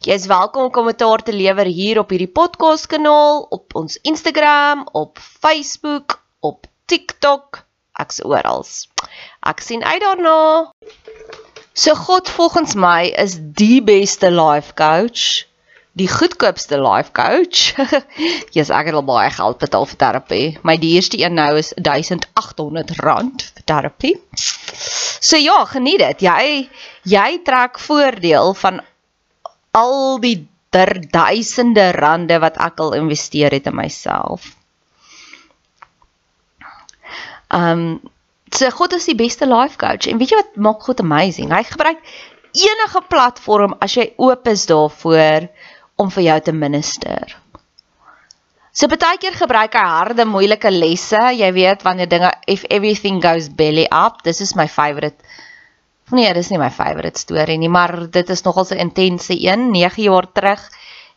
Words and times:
Jy 0.00 0.14
is 0.16 0.30
welkom 0.30 0.62
om 0.64 0.70
kommentaar 0.72 1.20
te 1.20 1.32
lewer 1.36 1.68
hier 1.68 1.98
op 2.00 2.08
hierdie 2.14 2.30
podcast 2.32 2.86
kanaal, 2.88 3.42
op 3.52 3.74
ons 3.76 3.98
Instagram, 4.08 4.86
op 4.96 5.20
Facebook, 5.20 6.14
op 6.40 6.64
TikTok, 6.88 7.58
ek's 8.00 8.22
oral. 8.24 8.64
Ek 9.44 9.60
sien 9.60 9.84
uit 9.84 10.00
daarna. 10.00 10.72
So 11.76 11.92
God 12.00 12.32
volgens 12.32 12.72
my 12.80 13.12
is 13.12 13.36
die 13.60 13.82
beste 13.84 14.32
life 14.32 14.72
coach, 14.72 15.44
die 15.92 16.08
goedkoopste 16.08 16.80
life 16.80 17.12
coach. 17.12 17.76
Jy's 18.56 18.72
ek 18.72 18.88
het 18.88 18.96
al 18.96 19.04
baie 19.04 19.28
geld 19.36 19.60
betaal 19.60 19.84
vir 19.84 20.00
terapie. 20.00 20.46
My 20.64 20.80
duurste 20.80 21.20
een 21.20 21.36
nou 21.36 21.58
is 21.60 21.74
R1800 21.76 22.96
vir 22.96 23.68
terapie. 23.68 24.16
So 25.20 25.36
ja, 25.36 25.60
geniet 25.68 26.00
dit. 26.00 26.24
Jy 26.24 26.70
jy 27.04 27.42
trek 27.44 27.76
voordeel 27.84 28.56
van 28.64 28.80
al 29.76 30.18
die 30.22 30.48
duisende 31.10 31.90
rande 31.96 32.38
wat 32.42 32.58
ek 32.62 32.80
al 32.80 32.94
investeer 32.98 33.54
het 33.54 33.66
in 33.66 33.76
myself. 33.76 34.54
Um 37.50 38.00
so 38.50 38.66
God 38.74 38.92
is 38.92 39.06
die 39.06 39.14
beste 39.14 39.46
life 39.46 39.78
coach 39.78 40.08
en 40.10 40.18
weet 40.18 40.32
jy 40.32 40.38
wat 40.40 40.56
maak 40.58 40.82
God 40.82 41.02
amazing? 41.02 41.52
Hy 41.54 41.62
gebruik 41.66 42.00
enige 42.50 43.02
platform 43.06 43.76
as 43.78 43.94
jy 43.94 44.10
oop 44.18 44.48
is 44.50 44.66
daarvoor 44.66 45.46
om 46.00 46.10
vir 46.10 46.24
jou 46.24 46.40
te 46.48 46.54
minister. 46.54 47.36
So 48.72 48.86
baie 48.90 49.18
keer 49.18 49.34
gebruik 49.34 49.74
hy 49.74 49.86
harde, 49.86 50.24
moeilike 50.26 50.70
lesse, 50.70 51.20
jy 51.34 51.50
weet 51.54 51.82
wanneer 51.86 52.10
dinge 52.10 52.30
if 52.46 52.64
everything 52.70 53.20
goes 53.22 53.48
belly 53.48 53.86
up, 53.90 54.22
this 54.22 54.40
is 54.40 54.54
my 54.54 54.66
favorite 54.66 55.18
Nee, 56.10 56.32
dis 56.34 56.48
nie 56.50 56.58
my 56.58 56.70
favourite 56.74 57.20
storie 57.22 57.58
nie, 57.58 57.70
maar 57.70 57.92
dit 58.10 58.30
is 58.34 58.42
nogal 58.42 58.64
so 58.64 58.74
'n 58.74 58.88
intense 58.88 59.34
een. 59.34 59.70
9 59.70 60.02
jaar 60.02 60.26
terug 60.32 60.60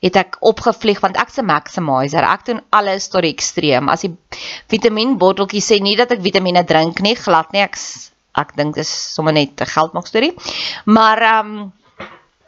het 0.03 0.15
ek 0.19 0.37
opgevlieg 0.39 0.99
want 0.99 1.17
ek's 1.17 1.39
'n 1.39 1.45
maximizer. 1.45 2.23
Ek 2.23 2.45
doen 2.45 2.61
alles 2.69 3.07
tot 3.07 3.21
die 3.21 3.33
ekstreem. 3.33 3.89
As 3.89 4.01
die 4.01 4.15
vitamien 4.67 5.17
botteltjie 5.17 5.61
sê 5.61 5.81
nie 5.81 5.95
dat 5.95 6.11
ek 6.11 6.21
vitamiene 6.21 6.63
drink 6.63 6.99
nie, 6.99 7.15
glad 7.15 7.51
nie. 7.51 7.61
Ek 7.61 7.77
ek 8.35 8.55
dink 8.55 8.75
dis 8.75 8.89
sommer 8.89 9.33
net 9.33 9.61
'n 9.61 9.65
geldmaak 9.65 10.07
storie. 10.07 10.33
Maar 10.85 11.21
ehm 11.21 11.47
um, 11.47 11.73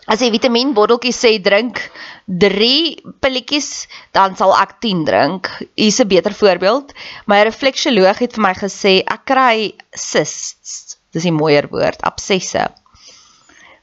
as 0.07 0.19
die 0.19 0.31
vitamien 0.31 0.73
botteltjie 0.73 1.13
sê 1.13 1.41
drink 1.41 1.91
3 2.27 3.01
pilletjies, 3.21 3.87
dan 4.11 4.35
sal 4.35 4.53
ek 4.53 4.79
10 4.81 5.05
drink. 5.05 5.49
Hier's 5.75 5.99
'n 5.99 6.07
beter 6.07 6.33
voorbeeld. 6.33 6.93
My 7.25 7.41
refleksioloog 7.43 8.19
het 8.19 8.33
vir 8.33 8.41
my 8.41 8.53
gesê 8.53 9.01
ek 9.05 9.25
kry 9.25 9.73
cysts 9.91 10.97
dis 11.15 11.25
'n 11.25 11.39
mooier 11.39 11.67
woord, 11.71 12.03
absesse 12.03 12.67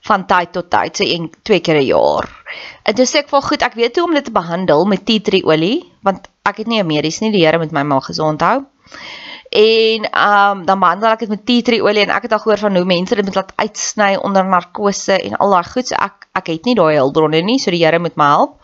van 0.09 0.27
tyd 0.27 0.53
tot 0.53 0.71
tyd, 0.71 0.97
so 0.97 1.07
een 1.07 1.31
twee 1.47 1.61
keer 1.61 1.79
'n 1.79 1.87
jaar. 1.87 2.29
En 2.83 2.95
toe 2.95 3.07
sê 3.07 3.23
ek 3.23 3.31
vir 3.31 3.43
goed, 3.43 3.63
ek 3.63 3.75
weet 3.75 3.97
hoe 3.97 4.05
om 4.05 4.15
dit 4.15 4.25
te 4.25 4.35
behandel 4.35 4.85
met 4.85 5.07
tea 5.07 5.21
tree 5.21 5.45
olie, 5.45 5.93
want 6.03 6.29
ek 6.43 6.57
het 6.57 6.67
nie 6.67 6.83
'n 6.83 6.87
medies 6.87 7.21
nie, 7.21 7.33
die 7.33 7.45
Here 7.45 7.59
moet 7.59 7.73
my 7.73 7.83
maar 7.83 8.03
gesond 8.03 8.41
hou. 8.41 8.65
En 9.53 10.01
ehm 10.11 10.59
um, 10.59 10.65
dan 10.65 10.81
behandel 10.81 11.11
ek 11.11 11.19
dit 11.19 11.29
met 11.29 11.47
tea 11.47 11.63
tree 11.63 11.83
olie 11.83 12.03
en 12.03 12.11
ek 12.11 12.23
het 12.23 12.33
al 12.33 12.39
gehoor 12.39 12.59
van 12.59 12.77
hoe 12.77 12.85
mense 12.85 13.15
dit 13.15 13.25
moet 13.25 13.35
laat 13.35 13.53
uitsny 13.57 14.17
onder 14.17 14.45
narkose 14.45 15.13
en 15.13 15.37
al 15.37 15.51
daai 15.51 15.65
goed, 15.65 15.87
so 15.87 15.95
ek 15.95 16.27
ek 16.33 16.47
het 16.47 16.65
nie 16.65 16.75
daai 16.75 16.97
hulpbronne 16.97 17.43
nie, 17.43 17.59
so 17.59 17.71
die 17.71 17.85
Here 17.85 17.99
moet 17.99 18.17
my 18.17 18.25
help. 18.25 18.59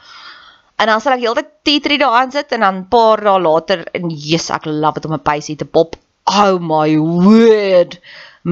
En 0.76 0.86
dan 0.86 1.00
sal 1.00 1.12
ek 1.12 1.20
heeltyd 1.20 1.48
tea 1.62 1.80
tree 1.80 1.98
daaraan 1.98 2.32
sit 2.32 2.52
en 2.52 2.60
dan 2.60 2.88
paar 2.88 3.20
dae 3.20 3.40
later 3.40 3.86
en 3.92 4.10
Jesus, 4.10 4.50
ek 4.50 4.64
love 4.64 5.00
dit 5.00 5.10
om 5.10 5.14
'n 5.14 5.22
pysie 5.22 5.56
te 5.56 5.64
pop. 5.64 5.96
Oh 6.24 6.58
my 6.58 6.96
word 6.96 8.00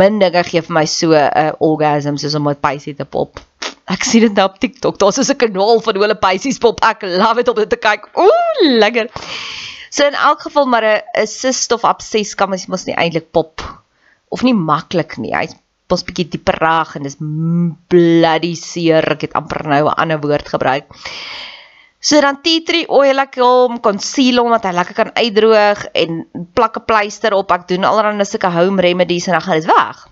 min 0.00 0.18
dinge 0.22 0.42
gee 0.50 0.62
vir 0.66 0.74
my 0.78 0.84
so 0.90 1.12
'n 1.12 1.30
uh, 1.42 1.52
orgasm 1.68 2.16
soos 2.20 2.34
om 2.38 2.48
'n 2.48 2.60
pysie 2.66 2.94
te 2.94 3.04
pop. 3.04 3.40
Ek 3.86 4.04
sien 4.04 4.24
dit 4.26 4.34
nou 4.34 4.46
op 4.48 4.58
TikTok. 4.58 4.98
Daar's 4.98 5.20
so 5.20 5.32
'n 5.32 5.42
kanaal 5.42 5.80
van 5.80 5.94
hoe 5.94 6.04
hulle 6.06 6.18
pysies 6.26 6.58
pop. 6.58 6.82
Ek 6.84 7.02
love 7.02 7.42
dit 7.42 7.48
om 7.48 7.54
dit 7.54 7.70
te 7.70 7.80
kyk. 7.88 8.08
Ooh, 8.14 8.62
lekker. 8.82 9.10
So 9.90 10.04
in 10.04 10.14
elk 10.14 10.42
geval 10.48 10.66
maar 10.66 10.84
'n 10.84 11.26
cyst 11.26 11.72
of 11.72 11.84
absces 11.84 12.34
kan 12.34 12.50
mens 12.50 12.66
mos 12.66 12.84
nie 12.84 12.96
eintlik 12.96 13.30
pop 13.30 13.62
of 14.28 14.42
nie 14.42 14.54
maklik 14.54 15.16
nie. 15.18 15.32
Hy's 15.32 15.54
mos 15.88 16.04
bietjie 16.04 16.28
dieper 16.28 16.58
raag 16.58 16.96
en 16.96 17.02
dis 17.02 17.16
bloody 17.88 18.54
seer. 18.54 19.06
Ek 19.12 19.20
het 19.20 19.38
amper 19.38 19.62
nou 19.68 19.84
'n 19.86 19.98
ander 20.02 20.20
woord 20.20 20.48
gebruik. 20.48 20.84
So 22.06 22.20
dan 22.22 22.36
tea 22.42 22.62
tree 22.62 22.86
oil 22.86 23.18
ek 23.18 23.40
hom, 23.42 23.80
conceal 23.82 24.38
hom 24.38 24.52
dat 24.54 24.68
hy 24.68 24.74
lekker 24.76 24.94
kan 24.94 25.08
uitdroog 25.16 25.80
en 26.02 26.20
plak 26.54 26.78
'n 26.78 26.84
pleister 26.86 27.34
op. 27.34 27.50
Ek 27.50 27.66
doen 27.66 27.84
allerlei 27.88 28.24
sulke 28.24 28.50
home 28.54 28.80
remedies 28.80 29.26
en 29.26 29.34
dan 29.34 29.42
gaan 29.42 29.58
dit 29.58 29.66
weg. 29.66 30.06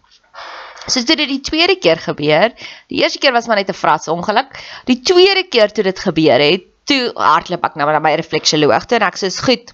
So 0.87 1.01
dit 1.01 1.19
het 1.19 1.29
die 1.29 1.41
tweede 1.41 1.77
keer 1.79 2.03
gebeur. 2.03 2.51
Die 2.89 2.99
eerste 3.03 3.19
keer 3.19 3.33
was 3.33 3.47
maar 3.47 3.63
net 3.63 3.71
'n 3.71 3.79
frats 3.79 4.09
ongeluk. 4.09 4.51
Die 4.87 5.01
tweede 5.01 5.47
keer 5.49 5.71
toe 5.73 5.85
dit 5.85 5.99
gebeur 5.99 6.41
het, 6.41 6.65
toe 6.85 7.13
hardloop 7.15 7.65
ek 7.65 7.77
nou 7.77 7.87
na 7.87 8.01
my 8.01 8.15
refleksioloog 8.15 8.85
toe 8.87 8.99
en 8.99 9.07
ek 9.07 9.17
sê, 9.17 9.31
"Goed, 9.31 9.73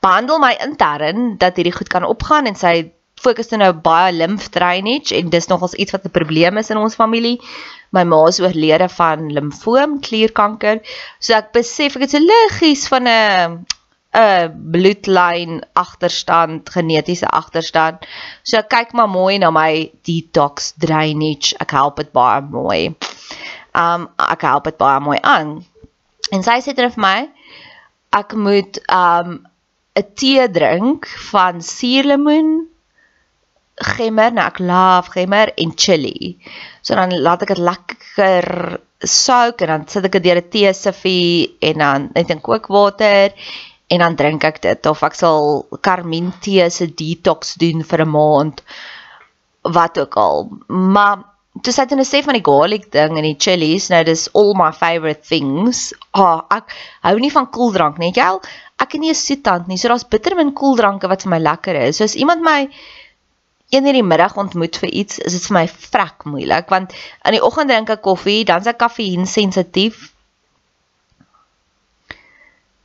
behandel 0.00 0.38
my 0.38 0.54
intern 0.60 1.38
dat 1.38 1.56
hierdie 1.56 1.76
goed 1.76 1.88
kan 1.88 2.04
opgaan 2.04 2.46
en 2.46 2.54
sy 2.54 2.92
fokus 3.22 3.50
nou 3.50 3.72
baie 3.72 4.12
lymph 4.12 4.48
drainage 4.54 5.14
en 5.16 5.30
dis 5.30 5.48
nogals 5.50 5.74
iets 5.74 5.92
wat 5.92 6.04
'n 6.04 6.10
probleem 6.10 6.56
is 6.58 6.70
in 6.70 6.76
ons 6.76 6.94
familie. 6.94 7.40
My 7.90 8.04
ma 8.04 8.26
is 8.28 8.40
oorlede 8.40 8.88
van 8.88 9.30
limfoom, 9.32 9.98
klierkanker. 10.04 10.82
So 11.20 11.34
ek 11.38 11.52
besef 11.56 11.96
ek 11.96 12.06
het 12.06 12.16
so 12.16 12.20
liggies 12.22 12.86
van 12.92 13.08
'n 13.08 13.64
'n 14.14 14.70
bloedlyn 14.72 15.62
agterstand, 15.72 16.70
genetiese 16.70 17.28
agterstand. 17.28 18.06
So 18.42 18.62
kyk 18.62 18.92
maar 18.92 19.08
mooi 19.08 19.38
na 19.38 19.50
my 19.50 19.90
detox 20.02 20.72
drainage. 20.78 21.54
Ek 21.60 21.70
help 21.70 21.96
dit 21.96 22.12
baie 22.12 22.40
mooi. 22.40 22.96
Um 23.74 24.08
ek 24.16 24.42
help 24.42 24.64
dit 24.64 24.76
baie 24.76 25.00
mooi 25.00 25.18
aan. 25.22 25.64
En 26.32 26.42
sy 26.42 26.58
sê 26.60 26.74
dit 26.74 26.94
vir 26.94 27.04
my 27.04 27.28
ek 28.16 28.34
moet 28.34 28.80
um 28.88 29.44
'n 29.98 30.06
tee 30.14 30.48
drink 30.50 31.06
van 31.30 31.62
suurlemoen, 31.62 32.68
gemmer, 33.78 34.32
nou 34.34 34.46
ek 34.46 34.58
love 34.58 35.12
gemmer 35.14 35.52
en 35.56 35.72
chili. 35.76 36.36
So 36.82 36.94
dan 36.98 37.14
laat 37.22 37.42
ek 37.42 37.54
dit 37.54 37.62
lekker 37.62 38.78
soak 39.06 39.62
en 39.62 39.72
dan 39.72 39.88
sit 39.88 40.04
ek 40.04 40.18
dit 40.18 40.24
deur 40.26 40.42
'n 40.42 40.50
tee 40.50 40.72
siffie 40.74 41.56
en 41.62 41.78
dan 41.78 42.10
net 42.14 42.30
in 42.30 42.40
kookwater 42.40 43.32
en 43.88 43.98
dan 43.98 44.16
drink 44.16 44.44
ek 44.44 44.60
dit 44.62 44.86
of 44.86 45.02
ek 45.02 45.14
sal 45.14 45.66
karmien 45.80 46.32
tee 46.40 46.68
se 46.70 46.86
detox 46.86 47.54
doen 47.54 47.82
vir 47.82 48.04
'n 48.04 48.10
maand 48.10 48.62
wat 49.62 49.98
ook 49.98 50.16
al. 50.16 50.48
Maar 50.68 51.24
toe 51.62 51.72
sit 51.72 51.92
in 51.92 51.98
'n 51.98 52.04
sê 52.04 52.22
van 52.22 52.34
die 52.34 52.44
garlic 52.44 52.90
ding 52.92 53.16
en 53.16 53.22
die 53.22 53.38
chilies, 53.38 53.88
nou 53.88 54.02
dis 54.04 54.28
all 54.34 54.54
my 54.54 54.72
favorite 54.72 55.22
things. 55.28 55.92
Ah, 56.12 56.22
oh, 56.22 56.40
ek 56.50 56.74
hou 57.02 57.18
nie 57.18 57.32
van 57.32 57.50
koeldrank 57.50 57.98
nie. 57.98 58.12
Jy, 58.12 58.38
ek 58.78 58.92
het 58.92 59.00
nie 59.00 59.10
'n 59.10 59.14
soetant 59.14 59.66
nie. 59.68 59.76
So 59.76 59.88
daar's 59.88 60.08
bitter 60.08 60.36
min 60.36 60.52
koeldranke 60.52 61.08
wat 61.08 61.22
vir 61.22 61.30
my 61.30 61.38
lekker 61.38 61.74
is. 61.74 61.96
So 61.96 62.04
as 62.04 62.14
iemand 62.14 62.42
my 62.42 62.68
een 63.70 63.86
in 63.86 63.98
die 63.98 64.04
middag 64.04 64.36
ontmoet 64.36 64.76
vir 64.80 64.88
iets, 64.88 65.18
is 65.18 65.34
dit 65.36 65.48
vir 65.48 65.56
my 65.58 65.64
vrek 65.68 66.24
moeilik 66.24 66.70
want 66.72 66.94
in 67.28 67.36
die 67.36 67.44
oggend 67.44 67.68
drink 67.70 67.90
ek 67.92 68.04
koffie, 68.04 68.44
dan 68.48 68.64
se 68.64 68.72
kafeïn 68.72 69.26
sensitief. 69.28 70.08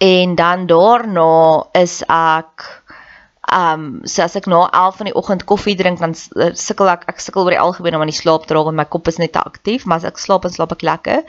En 0.04 0.36
dan 0.36 0.66
daarna 0.68 1.64
is 1.80 2.02
ek 2.12 2.66
um, 3.48 4.02
so 4.04 4.26
as 4.26 4.36
ek 4.40 4.50
na 4.52 4.66
11 4.72 5.00
van 5.00 5.10
die 5.10 5.16
oggend 5.20 5.46
koffie 5.48 5.76
drink 5.80 6.02
dan 6.04 6.16
sukkel 6.16 6.92
ek 6.92 7.08
ek 7.12 7.24
sukkel 7.24 7.46
oor 7.46 7.56
die 7.56 7.62
algemeen 7.62 7.96
om 7.96 8.04
aan 8.04 8.12
die 8.12 8.20
slaap 8.20 8.48
te 8.48 8.58
raak 8.58 8.68
want 8.68 8.80
my 8.80 8.88
kop 8.90 9.08
is 9.12 9.22
net 9.22 9.36
te 9.38 9.44
aktief, 9.44 9.86
maar 9.86 10.02
as 10.02 10.10
ek 10.12 10.20
slaap 10.20 10.48
en 10.48 10.56
slaap 10.56 10.76
ek 10.76 10.84
lekker. 10.84 11.24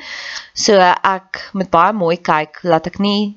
So 0.59 0.79
ek 0.83 1.45
met 1.55 1.71
baie 1.75 1.95
mooi 1.95 2.17
kyk 2.19 2.65
laat 2.67 2.91
ek 2.91 2.99
nie 3.03 3.37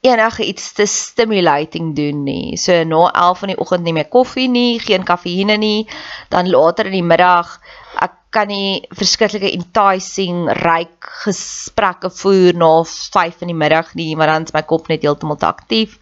enige 0.00 0.44
iets 0.46 0.72
te 0.72 0.86
stimulating 0.86 1.94
doen 1.96 2.22
nie. 2.22 2.56
So 2.56 2.84
na 2.84 3.10
11 3.10 3.38
van 3.38 3.52
die 3.52 3.58
oggend 3.58 3.84
nie 3.84 3.94
meer 3.96 4.08
koffie 4.08 4.48
nie, 4.48 4.78
geen 4.82 5.04
kafeïne 5.06 5.58
nie, 5.58 5.88
dan 6.30 6.50
later 6.50 6.86
in 6.86 7.00
die 7.00 7.06
middag 7.06 7.56
ek 7.98 8.14
kan 8.34 8.50
nie 8.50 8.84
verskriklike 8.94 9.50
enticing 9.56 10.46
ryk 10.60 11.08
gesprekke 11.24 12.12
voer 12.14 12.54
na 12.54 12.72
5 12.86 13.42
in 13.42 13.52
die 13.52 13.58
middag 13.58 13.94
nie, 13.98 14.14
maar 14.14 14.30
dan 14.30 14.46
is 14.46 14.54
my 14.54 14.62
kop 14.62 14.90
net 14.92 15.02
heeltemal 15.02 15.40
te 15.40 15.48
aktief. 15.48 15.98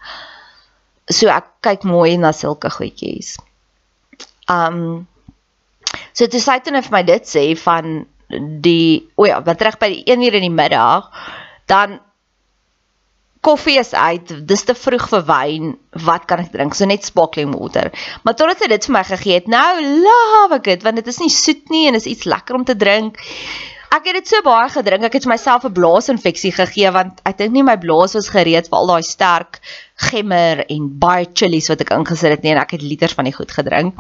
So 1.09 1.31
ek 1.33 1.49
kyk 1.65 1.87
mooi 1.89 2.19
na 2.21 2.35
sulke 2.37 2.69
goedjies. 2.73 3.37
Um 4.51 5.07
so 6.13 6.27
toe 6.29 6.43
sy 6.43 6.59
toe 6.61 6.75
net 6.75 6.91
vir 6.91 6.99
my 6.99 7.05
dit 7.07 7.31
sê 7.31 7.47
van 7.63 8.05
die 8.61 9.07
o 9.15 9.25
ja, 9.25 9.39
wat 9.47 9.63
reg 9.63 9.79
by 9.81 9.89
die 9.95 10.05
1 10.13 10.27
uur 10.27 10.37
in 10.37 10.49
die 10.51 10.53
middag, 10.53 11.09
dan 11.71 12.01
koffie 13.47 13.79
is 13.79 13.93
uit, 13.95 14.33
dis 14.49 14.65
te 14.67 14.75
vroeg 14.75 15.07
vir 15.13 15.25
wyn, 15.29 15.77
wat 16.07 16.27
kan 16.31 16.43
ek 16.43 16.51
drink? 16.55 16.75
So 16.75 16.89
net 16.89 17.07
sparkling 17.07 17.55
water. 17.55 17.93
Maar 18.27 18.37
totdat 18.39 18.65
hy 18.65 18.73
dit 18.75 18.89
vir 18.89 18.97
my 18.99 19.05
gegee 19.07 19.39
het, 19.39 19.49
nou 19.53 19.71
love 20.07 20.59
ek 20.59 20.69
dit 20.73 20.87
want 20.87 21.01
dit 21.01 21.15
is 21.15 21.23
nie 21.23 21.33
soet 21.33 21.73
nie 21.75 21.87
en 21.91 21.99
is 21.99 22.11
iets 22.11 22.27
lekker 22.29 22.59
om 22.59 22.67
te 22.67 22.77
drink. 22.79 23.23
Ek 23.97 24.05
het 24.11 24.17
dit 24.19 24.29
so 24.29 24.45
baie 24.45 24.67
gedrink, 24.69 25.07
ek 25.09 25.15
het 25.17 25.27
myself 25.31 25.63
'n 25.65 25.73
blaasinfeksie 25.73 26.51
gegee 26.53 26.91
want 26.93 27.21
ek 27.25 27.39
dink 27.39 27.53
nie 27.53 27.63
my 27.65 27.77
blaas 27.81 28.13
was 28.19 28.29
gereed 28.29 28.69
vir 28.69 28.77
al 28.77 28.91
daai 28.91 29.07
sterk 29.09 29.61
gemmer 30.09 30.61
en 30.69 30.91
baie 31.05 31.25
chillies 31.33 31.71
wat 31.73 31.81
ek 31.81 31.93
ingesit 31.97 32.35
het 32.35 32.43
nie 32.45 32.53
en 32.53 32.61
ek 32.61 32.75
het 32.77 32.83
liters 32.83 33.15
van 33.17 33.25
die 33.25 33.33
goed 33.33 33.55
gedrink. 33.59 33.95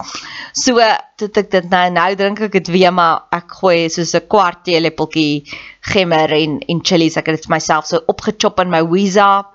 So 0.52 0.84
tot 1.16 1.40
ek 1.40 1.50
dit 1.50 1.70
nou 1.70 1.87
nou 1.90 2.10
drink 2.14 2.40
ek 2.40 2.52
dit 2.58 2.69
weer 2.76 2.93
maar 2.93 3.25
ek 3.32 3.56
gooi 3.62 3.88
soos 3.88 4.12
'n 4.14 4.28
kwart 4.28 4.64
teelepeltjie 4.69 5.48
gemmer 5.81 6.28
en 6.43 6.60
en 6.69 6.84
chillies 6.84 7.16
ek 7.16 7.32
het 7.32 7.40
dit 7.40 7.48
myself 7.48 7.87
so 7.87 8.02
opgechop 8.06 8.60
in 8.60 8.70
my 8.70 8.82
Wiza 8.84 9.46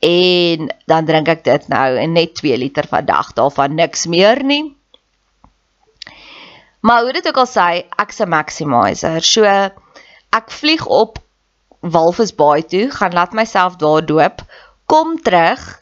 en 0.00 0.72
dan 0.86 1.04
drink 1.04 1.28
ek 1.28 1.44
dit 1.44 1.68
nou 1.68 1.96
en 1.98 2.12
net 2.12 2.34
2 2.40 2.56
liter 2.56 2.86
per 2.88 3.04
dag 3.04 3.34
daarvan 3.34 3.74
niks 3.74 4.06
meer 4.06 4.42
nie. 4.42 4.77
Maar 6.88 7.02
hoe 7.02 7.12
dit 7.12 7.26
ook 7.28 7.36
al 7.36 7.50
sê, 7.52 7.68
ek's 8.00 8.20
'n 8.24 8.28
maximizer. 8.32 9.22
So 9.22 9.44
ek 10.38 10.46
vlieg 10.60 10.86
op 10.86 11.18
Walvis 11.80 12.34
Bay 12.34 12.62
toe, 12.62 12.90
gaan 12.90 13.12
laat 13.12 13.32
myself 13.32 13.76
daar 13.76 14.06
doop, 14.06 14.40
kom 14.86 15.20
terug 15.22 15.80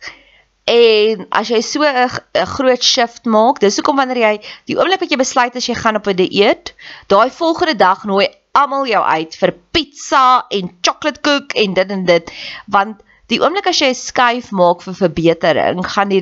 en 0.64 1.26
as 1.30 1.48
jy 1.48 1.60
so 1.62 1.82
'n 1.82 2.46
groot 2.56 2.82
shift 2.82 3.24
maak, 3.24 3.60
dis 3.60 3.76
hoekom 3.76 3.96
wanneer 3.96 4.18
jy 4.18 4.34
die 4.66 4.76
oomblik 4.76 5.00
wat 5.00 5.10
jy 5.10 5.16
besluit 5.16 5.56
as 5.56 5.66
jy 5.66 5.74
gaan 5.74 5.96
op 5.96 6.06
'n 6.06 6.16
dieet, 6.16 6.74
daai 7.06 7.30
volgende 7.30 7.76
dag 7.76 8.04
nooi 8.04 8.26
almal 8.52 8.86
jou 8.86 9.04
uit 9.04 9.36
vir 9.36 9.54
pizza 9.70 10.44
en 10.50 10.78
chocolate 10.82 11.20
cake 11.20 11.54
en 11.54 11.74
dit 11.74 11.90
en 11.90 12.04
dit, 12.04 12.32
want 12.66 13.02
die 13.32 13.40
oomblik 13.42 13.66
as 13.70 13.80
jy 13.82 13.88
'n 13.90 13.98
skuif 13.98 14.50
maak 14.54 14.82
vir 14.86 14.94
verbetering, 14.94 15.80
gaan 15.94 16.10
jy 16.14 16.20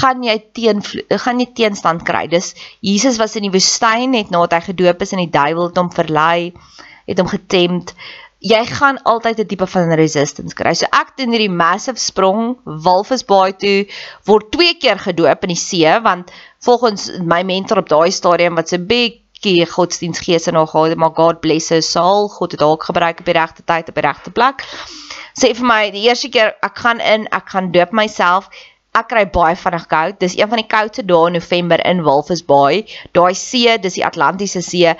gaan 0.00 0.22
jy 0.24 0.36
teen 0.56 0.80
gaan 1.24 1.40
jy 1.40 1.48
teenstand 1.60 2.04
kry. 2.08 2.26
Dis 2.26 2.54
Jesus 2.80 3.18
was 3.18 3.36
in 3.36 3.48
die 3.48 3.52
woestyn 3.52 4.16
net 4.16 4.30
nadat 4.30 4.56
hy 4.56 4.72
gedoop 4.72 5.02
is 5.02 5.12
en 5.12 5.24
die 5.24 5.34
duiwel 5.34 5.68
het 5.68 5.76
hom 5.76 5.92
verlei, 5.92 6.52
het 7.06 7.20
hom 7.20 7.28
getempt. 7.28 7.94
Jy 8.40 8.64
gaan 8.70 9.02
altyd 9.02 9.40
'n 9.40 9.46
tipe 9.46 9.66
van 9.66 9.92
resistance 9.92 10.54
kry. 10.54 10.72
So 10.74 10.86
ek 10.92 11.16
doen 11.16 11.32
hierdie 11.34 11.52
massive 11.52 11.98
sprong, 11.98 12.56
Walvisbaai 12.64 13.52
toe, 13.58 13.86
word 14.24 14.52
twee 14.52 14.74
keer 14.74 14.98
gedoop 14.98 15.42
in 15.42 15.52
die 15.52 15.62
see 15.68 16.00
want 16.00 16.30
volgens 16.64 17.10
my 17.20 17.42
mentor 17.42 17.78
op 17.78 17.88
daai 17.88 18.10
stadium 18.10 18.54
wat 18.54 18.68
se 18.68 18.78
big 18.78 19.20
kie 19.42 19.66
godsdienstgees 19.66 20.46
en 20.46 20.54
nog 20.54 20.70
gehad, 20.70 20.96
maar 20.96 21.14
God 21.14 21.40
bless 21.40 21.68
his 21.68 21.90
soul. 21.90 22.28
God 22.28 22.50
het 22.50 22.60
dalk 22.60 22.82
gebruik 22.82 23.20
op 23.20 23.24
die 23.24 23.34
regte 23.34 23.62
tyd 23.64 23.88
op 23.88 23.94
die 23.94 24.06
regte 24.06 24.30
plek 24.30 24.64
sê 25.38 25.52
vir 25.54 25.66
my 25.66 25.82
die 25.94 26.06
eerste 26.08 26.30
keer 26.34 26.54
ek 26.66 26.82
gaan 26.82 27.00
in, 27.00 27.28
ek 27.32 27.54
gaan 27.54 27.70
doop 27.74 27.94
myself. 27.96 28.50
Ek 28.98 29.08
kry 29.12 29.24
baie 29.30 29.56
vinnig 29.56 29.86
koud. 29.90 30.18
Dis 30.18 30.36
een 30.38 30.50
van 30.50 30.62
die 30.62 30.68
koudste 30.68 31.04
dae 31.06 31.30
in 31.30 31.38
November 31.38 31.82
in 31.86 32.02
Walvis 32.06 32.42
Bay. 32.42 32.84
Daai 33.14 33.34
see, 33.38 33.76
dis 33.78 33.98
die 34.00 34.06
Atlantiese 34.06 34.62
See, 34.64 34.94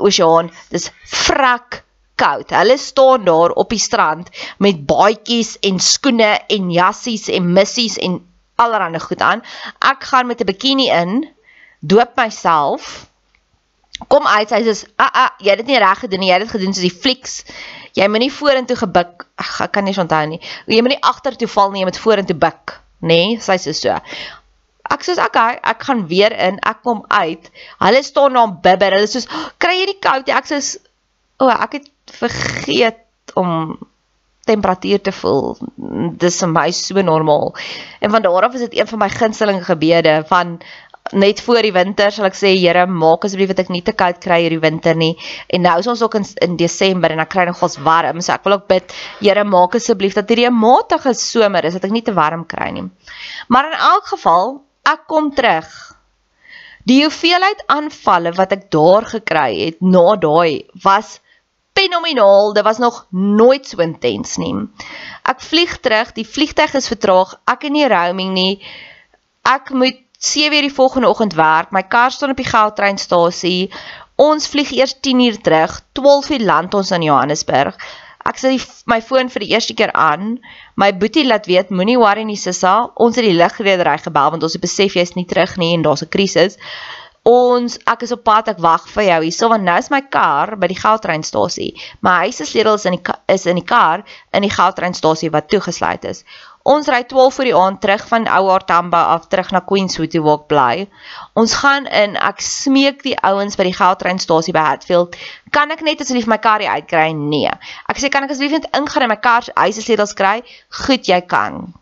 oseaan, 0.00 0.50
dis 0.72 0.88
vrek 1.04 1.82
koud. 2.22 2.54
Hulle 2.54 2.78
staan 2.78 3.24
daar 3.28 3.54
op 3.58 3.72
die 3.74 3.82
strand 3.82 4.30
met 4.62 4.84
baadjies 4.88 5.56
en 5.68 5.80
skoene 5.82 6.32
en 6.48 6.70
jassies 6.72 7.28
en 7.28 7.52
missies 7.52 7.98
en 7.98 8.20
allerlei 8.62 9.00
goed 9.00 9.20
aan. 9.20 9.42
Ek 9.80 10.04
gaan 10.10 10.26
met 10.26 10.40
'n 10.40 10.46
bikini 10.46 10.88
in, 10.88 11.28
doop 11.80 12.16
myself. 12.16 13.06
Kom 14.08 14.26
uit, 14.26 14.48
sy 14.48 14.62
sê, 14.62 14.86
"Ag, 14.96 15.10
ah, 15.12 15.24
ah, 15.24 15.30
jy 15.38 15.50
het 15.50 15.58
dit 15.58 15.66
nie 15.66 15.78
reg 15.78 15.98
gedoen 15.98 16.20
nie. 16.20 16.28
Jy 16.28 16.38
het 16.38 16.42
dit 16.42 16.50
gedoen 16.50 16.74
soos 16.74 16.90
die 16.90 17.00
flieks." 17.02 17.44
Jy 17.96 18.08
moet 18.08 18.24
nie 18.24 18.32
vorentoe 18.32 18.76
gebuk. 18.76 19.26
Ag, 19.40 19.56
ek 19.66 19.74
kan 19.76 19.84
nie 19.84 19.96
onthou 20.00 20.22
nie. 20.30 20.40
Jy 20.70 20.80
moet 20.84 20.94
nie 20.94 21.02
agtertoe 21.04 21.48
val 21.54 21.72
nie, 21.72 21.82
jy 21.82 21.90
moet 21.90 22.00
vorentoe 22.00 22.38
buik, 22.38 22.76
nê? 23.02 23.08
Nee, 23.08 23.40
sy 23.44 23.58
sê 23.60 23.74
so. 23.76 23.98
Ek 24.92 25.06
sê 25.06 25.14
okay, 25.22 25.58
ek 25.72 25.86
gaan 25.86 26.06
weer 26.10 26.34
in, 26.48 26.58
ek 26.68 26.82
kom 26.84 27.04
uit. 27.08 27.48
Hulle 27.80 28.02
staan 28.04 28.36
daar 28.36 28.52
bibber. 28.64 28.96
Hulle 28.96 29.08
sê, 29.08 29.22
"Kry 29.58 29.78
jy 29.78 29.86
nie 29.92 30.00
koud 30.00 30.26
nie?" 30.26 30.36
Ek 30.36 30.46
sê, 30.50 30.58
"O, 31.38 31.46
oh, 31.46 31.62
ek 31.62 31.72
het 31.72 31.88
vergeet 32.18 33.00
om 33.34 33.78
temperatuur 34.44 35.00
te 35.00 35.12
voel. 35.12 35.56
Dis 36.18 36.40
vir 36.40 36.48
my 36.48 36.70
so 36.70 37.00
normaal." 37.00 37.54
En 38.00 38.10
van 38.10 38.22
daar 38.22 38.44
af 38.44 38.54
is 38.54 38.68
dit 38.68 38.78
een 38.78 38.86
van 38.86 38.98
my 38.98 39.08
gunsteling 39.08 39.64
gebede 39.64 40.24
van 40.26 40.60
net 41.12 41.40
voor 41.44 41.62
die 41.62 41.72
winter 41.72 42.12
sal 42.12 42.26
ek 42.28 42.36
sê 42.38 42.52
Here 42.56 42.86
maak 42.86 43.26
asseblief 43.26 43.52
dat 43.52 43.64
ek 43.64 43.72
nie 43.74 43.82
te 43.84 43.94
koud 43.96 44.20
kry 44.22 44.40
hierdie 44.44 44.60
winter 44.62 44.96
nie. 44.98 45.12
En 45.48 45.64
nou 45.66 45.78
is 45.80 45.88
ons 45.92 46.02
ook 46.02 46.18
in, 46.20 46.26
in 46.46 46.56
Desember 46.60 47.12
en 47.12 47.22
ek 47.24 47.32
kry 47.34 47.46
nogals 47.48 47.78
warm. 47.84 48.20
So 48.20 48.34
ek 48.34 48.44
wil 48.46 48.58
ook 48.58 48.68
bid 48.70 48.94
Here 49.20 49.44
maak 49.44 49.76
asseblief 49.78 50.14
dat 50.18 50.28
hierdie 50.28 50.48
'n 50.50 50.58
matige 50.58 51.14
somer 51.14 51.64
is 51.64 51.78
dat 51.78 51.84
ek 51.84 51.96
nie 51.96 52.04
te 52.06 52.14
warm 52.16 52.46
kry 52.46 52.70
nie. 52.70 52.88
Maar 53.48 53.72
in 53.72 53.78
elk 53.78 54.06
geval, 54.14 54.62
ek 54.84 55.06
kom 55.06 55.32
terug. 55.34 55.68
Die 56.84 57.02
hoeveelheid 57.04 57.62
aanvalle 57.70 58.32
wat 58.34 58.52
ek 58.52 58.70
daar 58.74 59.04
gekry 59.06 59.50
het 59.66 59.82
na 59.82 60.16
daai 60.16 60.66
was 60.82 61.20
fenomenaal. 61.78 62.52
Dit 62.52 62.64
was 62.64 62.78
nog 62.78 63.06
nooit 63.10 63.66
so 63.66 63.80
intens 63.82 64.36
nie. 64.36 64.54
Ek 65.22 65.40
vlieg 65.40 65.76
terug, 65.80 66.12
die 66.12 66.26
vliegtyg 66.26 66.74
is 66.74 66.90
vertraag. 66.90 67.36
Ek 67.46 67.68
het 67.68 67.72
nie 67.72 67.86
roaming 67.88 68.32
nie. 68.34 68.62
Ek 69.46 69.70
moet 69.70 70.00
7 70.22 70.54
uur 70.54 70.68
die 70.68 70.74
volgende 70.74 71.08
oggend 71.08 71.34
werk. 71.34 71.72
My 71.74 71.82
kar 71.82 72.10
staan 72.10 72.30
op 72.30 72.38
die 72.38 72.46
Gautreinstasie. 72.46 73.72
Ons 74.22 74.46
vlieg 74.46 74.70
eers 74.70 74.94
10 75.00 75.20
uur 75.20 75.40
terug. 75.40 75.80
12 75.98 76.30
uur 76.30 76.44
land 76.46 76.74
ons 76.78 76.90
in 76.94 77.02
Johannesburg. 77.02 77.74
Ek 78.22 78.38
sit 78.38 78.68
my 78.86 79.00
foon 79.02 79.32
vir 79.34 79.42
die 79.42 79.50
eerste 79.50 79.74
keer 79.74 79.90
aan. 79.98 80.36
My 80.78 80.92
boetie 80.94 81.26
laat 81.26 81.48
weet, 81.50 81.74
moenie 81.74 81.98
worry 81.98 82.22
nie 82.22 82.38
Sissa. 82.38 82.92
Ons 82.94 83.18
het 83.18 83.26
die 83.26 83.34
lugredery 83.34 83.96
gebel 83.98 84.30
want 84.36 84.46
ons 84.46 84.54
het 84.54 84.62
besef 84.62 84.94
jy's 84.94 85.16
nie 85.18 85.26
terug 85.26 85.56
nie 85.58 85.72
en 85.74 85.82
daar's 85.82 86.06
'n 86.06 86.14
krisis. 86.14 86.58
Ons 87.26 87.80
ek 87.86 88.00
is 88.02 88.12
op 88.14 88.22
pad 88.22 88.48
ek 88.48 88.62
wag 88.62 88.86
vir 88.94 89.04
jou 89.04 89.18
hierso 89.22 89.48
want 89.48 89.62
nou 89.62 89.76
is 89.78 89.90
my 89.90 90.00
kar 90.02 90.56
by 90.56 90.66
die 90.70 90.78
Gautreinstasie. 90.78 91.74
My 92.00 92.14
huis 92.22 92.36
se 92.36 92.46
sleutels 92.46 92.86
in 92.86 92.96
die 92.96 93.14
is 93.28 93.46
in 93.46 93.56
die 93.56 93.66
kar 93.66 94.02
in 94.32 94.42
die 94.42 94.50
Gautreinstasie 94.50 95.30
wat 95.30 95.48
toegesluit 95.48 96.04
is. 96.04 96.24
Ons 96.62 96.86
ry 96.86 97.02
12 97.10 97.34
voor 97.34 97.48
die 97.48 97.56
aand 97.58 97.80
terug 97.82 98.02
van 98.06 98.28
Ouar 98.30 98.64
Tamba 98.64 99.02
af 99.14 99.26
terug 99.26 99.50
na 99.50 99.60
Queenswood 99.66 100.14
waar 100.22 100.38
ek 100.38 100.44
bly. 100.46 100.74
Ons 101.34 101.56
gaan 101.58 101.88
in, 101.90 102.14
ek 102.14 102.38
smeek 102.46 103.00
die 103.02 103.16
ouens 103.18 103.58
by 103.58 103.66
die 103.66 103.74
geldtreinstasie 103.74 104.54
by 104.54 104.62
Hatfield, 104.68 105.16
kan 105.50 105.74
ek 105.74 105.82
net 105.82 106.04
asseblief 106.04 106.28
my 106.30 106.38
kar 106.38 106.62
uitkry? 106.62 107.08
Nee. 107.18 107.50
Ek 107.90 107.98
sê 107.98 108.12
kan 108.14 108.28
ek 108.28 108.36
asseblief 108.36 108.54
net 108.60 108.70
ingaan 108.78 109.08
en 109.08 109.10
my 109.10 109.18
kar 109.18 109.48
huise 109.56 109.82
sleutels 109.82 110.14
kry? 110.14 110.36
Goed, 110.84 111.10
jy 111.10 111.18
kan. 111.26 111.72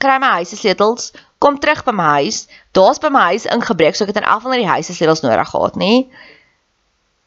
Kry 0.00 0.16
my 0.22 0.32
huise 0.38 0.56
sleutels, 0.56 1.12
kom 1.42 1.60
terug 1.60 1.84
by 1.84 1.92
my 1.98 2.08
huis. 2.22 2.46
Daar's 2.72 3.02
by 3.04 3.12
my 3.12 3.26
huis 3.34 3.44
ingebreek, 3.44 3.98
so 3.98 4.08
ek 4.08 4.14
het 4.14 4.22
in 4.22 4.30
geval 4.30 4.56
net 4.56 4.64
die 4.64 4.72
huise 4.72 4.96
sleutels 4.96 5.20
nodig 5.26 5.52
gehad, 5.52 5.76
nê? 5.76 5.92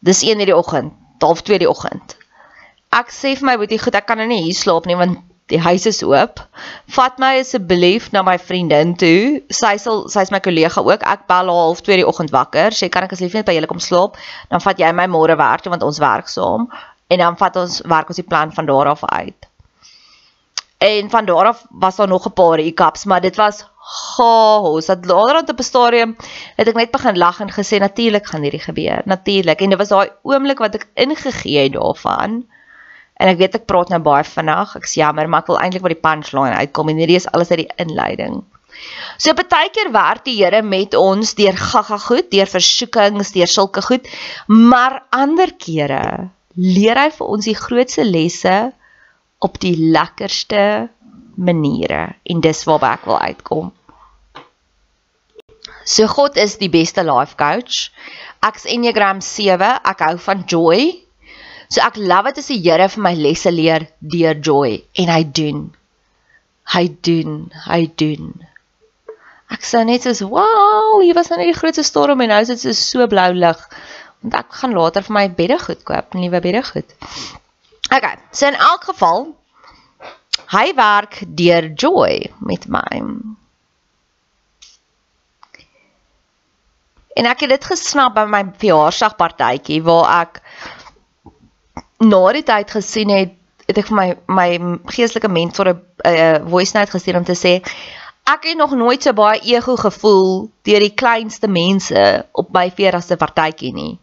Dis 0.01 0.25
1:00 0.25 0.41
in 0.41 0.49
die 0.49 0.57
oggend, 0.57 0.97
half 1.21 1.45
2:00 1.45 1.61
die 1.61 1.69
oggend. 1.69 2.17
Ek 2.89 3.13
sê 3.13 3.37
vir 3.37 3.45
my 3.45 3.57
boetie, 3.61 3.77
goed, 3.77 3.93
ek 3.93 4.09
kan 4.09 4.17
nou 4.17 4.27
nie 4.27 4.41
hier 4.41 4.57
slaap 4.57 4.89
nie 4.89 4.97
want 4.97 5.21
die 5.53 5.59
huis 5.61 5.85
is 5.85 6.01
oop. 6.03 6.41
Vat 6.95 7.19
my 7.21 7.35
asseblief 7.39 8.09
na 8.13 8.23
my 8.25 8.37
vriendin 8.41 8.95
toe. 8.97 9.41
Sy 9.53 9.75
sal 9.81 10.05
sy's 10.09 10.31
my 10.33 10.41
kollega 10.43 10.81
ook. 10.81 11.05
Ek 11.05 11.27
bel 11.29 11.51
haar 11.51 11.61
half 11.67 11.83
2 11.85 12.01
die 12.01 12.07
oggend 12.07 12.33
wakker. 12.33 12.73
Sê 12.73 12.89
kan 12.89 13.05
ek 13.05 13.13
asseblief 13.13 13.37
net 13.37 13.49
by 13.49 13.57
julle 13.57 13.69
kom 13.69 13.81
slaap? 13.83 14.17
Dan 14.49 14.63
vat 14.63 14.81
jy 14.81 14.91
my 14.97 15.07
môre 15.11 15.37
werk 15.37 15.65
toe 15.65 15.73
want 15.73 15.85
ons 15.85 16.01
werk 16.01 16.31
saam 16.31 16.69
en 17.13 17.21
dan 17.21 17.37
vat 17.37 17.57
ons 17.61 17.81
werk 17.85 18.09
ons 18.09 18.17
die 18.17 18.25
plan 18.25 18.53
van 18.53 18.65
daar 18.65 18.89
af 18.95 19.03
uit. 19.05 19.45
En 20.81 21.09
van 21.09 21.25
daar 21.25 21.51
af 21.53 21.65
was 21.69 21.95
daar 21.95 22.07
nog 22.07 22.25
'n 22.25 22.33
paar 22.33 22.57
hiccups, 22.57 23.05
maar 23.05 23.21
dit 23.21 23.35
was 23.35 23.65
chaos. 23.85 24.85
Dat 24.85 25.05
later 25.05 25.53
op 25.53 25.59
'n 25.59 25.63
stadium 25.63 26.17
het 26.55 26.67
ek 26.67 26.75
net 26.75 26.91
begin 26.91 27.17
lag 27.17 27.39
en 27.39 27.51
gesê 27.51 27.77
natuurlik 27.79 28.25
gaan 28.25 28.41
hierdie 28.41 28.59
gebeur. 28.59 29.01
Natuurlik. 29.05 29.61
En 29.61 29.69
dit 29.69 29.77
was 29.77 29.87
daai 29.87 30.09
oomblik 30.23 30.57
wat 30.57 30.75
ek 30.75 30.87
ingegee 30.93 31.63
het 31.63 31.73
daarvan. 31.73 32.45
En 33.19 33.31
ek 33.31 33.39
weet 33.39 33.55
ek 33.61 33.67
praat 33.69 33.93
nou 33.93 34.01
baie 34.03 34.25
vinnig. 34.27 34.75
Ek's 34.79 34.97
jammer, 34.99 35.29
maar 35.29 35.45
ek 35.45 35.53
wil 35.53 35.61
eintlik 35.61 35.85
by 35.85 35.93
die 35.93 36.03
punchline 36.03 36.59
uitkom 36.63 36.91
en 36.91 36.99
hierdie 36.99 37.19
is 37.21 37.29
alles 37.31 37.53
uit 37.53 37.63
die 37.63 37.71
inleiding. 37.81 38.41
So 39.17 39.31
baie 39.37 39.69
keer 39.71 39.91
werk 39.95 40.25
die 40.25 40.35
Here 40.41 40.61
met 40.61 40.95
ons 40.99 41.35
deur 41.37 41.55
gaga 41.55 41.97
goed, 42.03 42.27
deur 42.33 42.49
versoekings, 42.51 43.31
deur 43.35 43.51
sulke 43.51 43.83
goed, 43.85 44.09
maar 44.47 45.03
ander 45.15 45.53
kere 45.55 46.31
leer 46.55 46.99
hy 46.99 47.09
vir 47.15 47.31
ons 47.31 47.47
die 47.47 47.55
grootste 47.55 48.03
lesse 48.07 48.55
op 49.43 49.59
die 49.63 49.75
lekkerste 49.79 50.89
maniere 51.35 52.15
en 52.23 52.43
dis 52.43 52.63
waarby 52.67 52.91
ek 52.91 53.09
wil 53.09 53.19
uitkom. 53.19 53.73
So 55.85 56.07
God 56.09 56.37
is 56.41 56.57
die 56.57 56.71
beste 56.73 57.03
life 57.05 57.37
coach. 57.37 57.91
Ek's 58.45 58.65
Enneagram 58.65 59.21
7, 59.21 59.67
ek 59.85 60.01
hou 60.01 60.15
van 60.27 60.41
joy, 60.49 60.87
So 61.69 61.81
ek 61.81 61.97
love 61.97 62.31
dit 62.31 62.43
as 62.43 62.51
die 62.51 62.61
Here 62.61 62.87
vir 62.91 63.03
my 63.03 63.13
lesse 63.17 63.51
leer 63.51 63.87
deur 63.99 64.41
joy 64.49 64.77
en 65.01 65.11
hy 65.11 65.23
doen. 65.39 65.63
Hy 66.73 66.85
doen, 67.07 67.39
hy 67.67 67.85
doen. 68.01 68.33
Ek 69.53 69.61
sê 69.61 69.83
net 69.85 70.03
soos, 70.03 70.21
"Wow, 70.21 71.01
hier 71.01 71.13
was 71.13 71.29
nou 71.29 71.37
net 71.37 71.53
die 71.53 71.59
grootste 71.59 71.83
storm 71.83 72.21
en 72.21 72.29
nou 72.29 72.41
is 72.41 72.61
dit 72.61 72.75
so 72.75 73.07
blou 73.07 73.31
lig." 73.33 73.69
Want 74.21 74.33
ek 74.33 74.53
gaan 74.61 74.73
later 74.73 75.03
vir 75.03 75.13
my 75.13 75.29
beddegoed 75.29 75.83
koop, 75.83 76.13
nuwe 76.13 76.41
beddegoed. 76.41 76.93
Okay, 77.93 78.17
so 78.31 78.47
in 78.47 78.55
elk 78.55 78.83
geval 78.83 79.35
hy 80.49 80.73
werk 80.73 81.21
deur 81.27 81.69
joy 81.73 82.31
met 82.39 82.67
my. 82.67 83.01
En 87.15 87.25
ek 87.25 87.45
het 87.45 87.49
dit 87.49 87.65
gesnap 87.65 88.15
by 88.17 88.25
my 88.25 88.43
verjaarsdagpartytjie 88.59 89.83
waar 89.85 90.09
ek 90.21 90.41
na 92.03 92.31
die 92.35 92.43
tyd 92.43 92.71
gesien 92.71 93.11
het, 93.13 93.35
het 93.65 93.77
ek 93.81 93.89
vir 93.89 93.97
my 93.97 94.07
my 94.27 94.49
geestelike 94.93 95.31
mentor 95.31 95.73
'n 95.73 95.81
uh, 96.05 96.49
voice 96.49 96.77
note 96.77 96.91
gestuur 96.91 97.17
om 97.17 97.25
te 97.25 97.35
sê 97.35 97.61
ek 98.25 98.47
het 98.49 98.57
nog 98.57 98.73
nooit 98.73 99.03
so 99.03 99.13
baie 99.13 99.41
ego 99.41 99.75
gevoel 99.75 100.49
deur 100.65 100.79
die 100.79 100.93
kleinste 100.93 101.47
mense 101.47 102.25
op 102.31 102.51
my 102.53 102.71
40ste 102.71 103.17
partytjie 103.17 103.73
nie. 103.73 103.99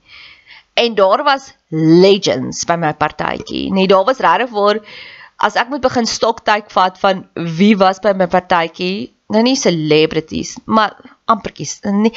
En 0.74 0.94
daar 0.94 1.22
was 1.22 1.52
legends 1.68 2.64
by 2.64 2.76
my 2.78 2.94
partytjie. 2.94 3.72
Nee, 3.72 3.86
daar 3.86 4.04
was 4.04 4.18
regtig 4.18 4.50
waar 4.50 4.80
as 5.36 5.54
ek 5.54 5.68
moet 5.68 5.82
begin 5.82 6.06
stoktyk 6.06 6.70
vat 6.70 6.98
van 6.98 7.26
wie 7.34 7.76
was 7.76 7.98
by 7.98 8.12
my 8.14 8.26
partytjie, 8.26 9.12
nou 9.26 9.42
nie 9.42 9.56
celebrities, 9.56 10.56
maar 10.64 10.94
ampertjies. 11.24 11.80
Nee, 11.82 12.14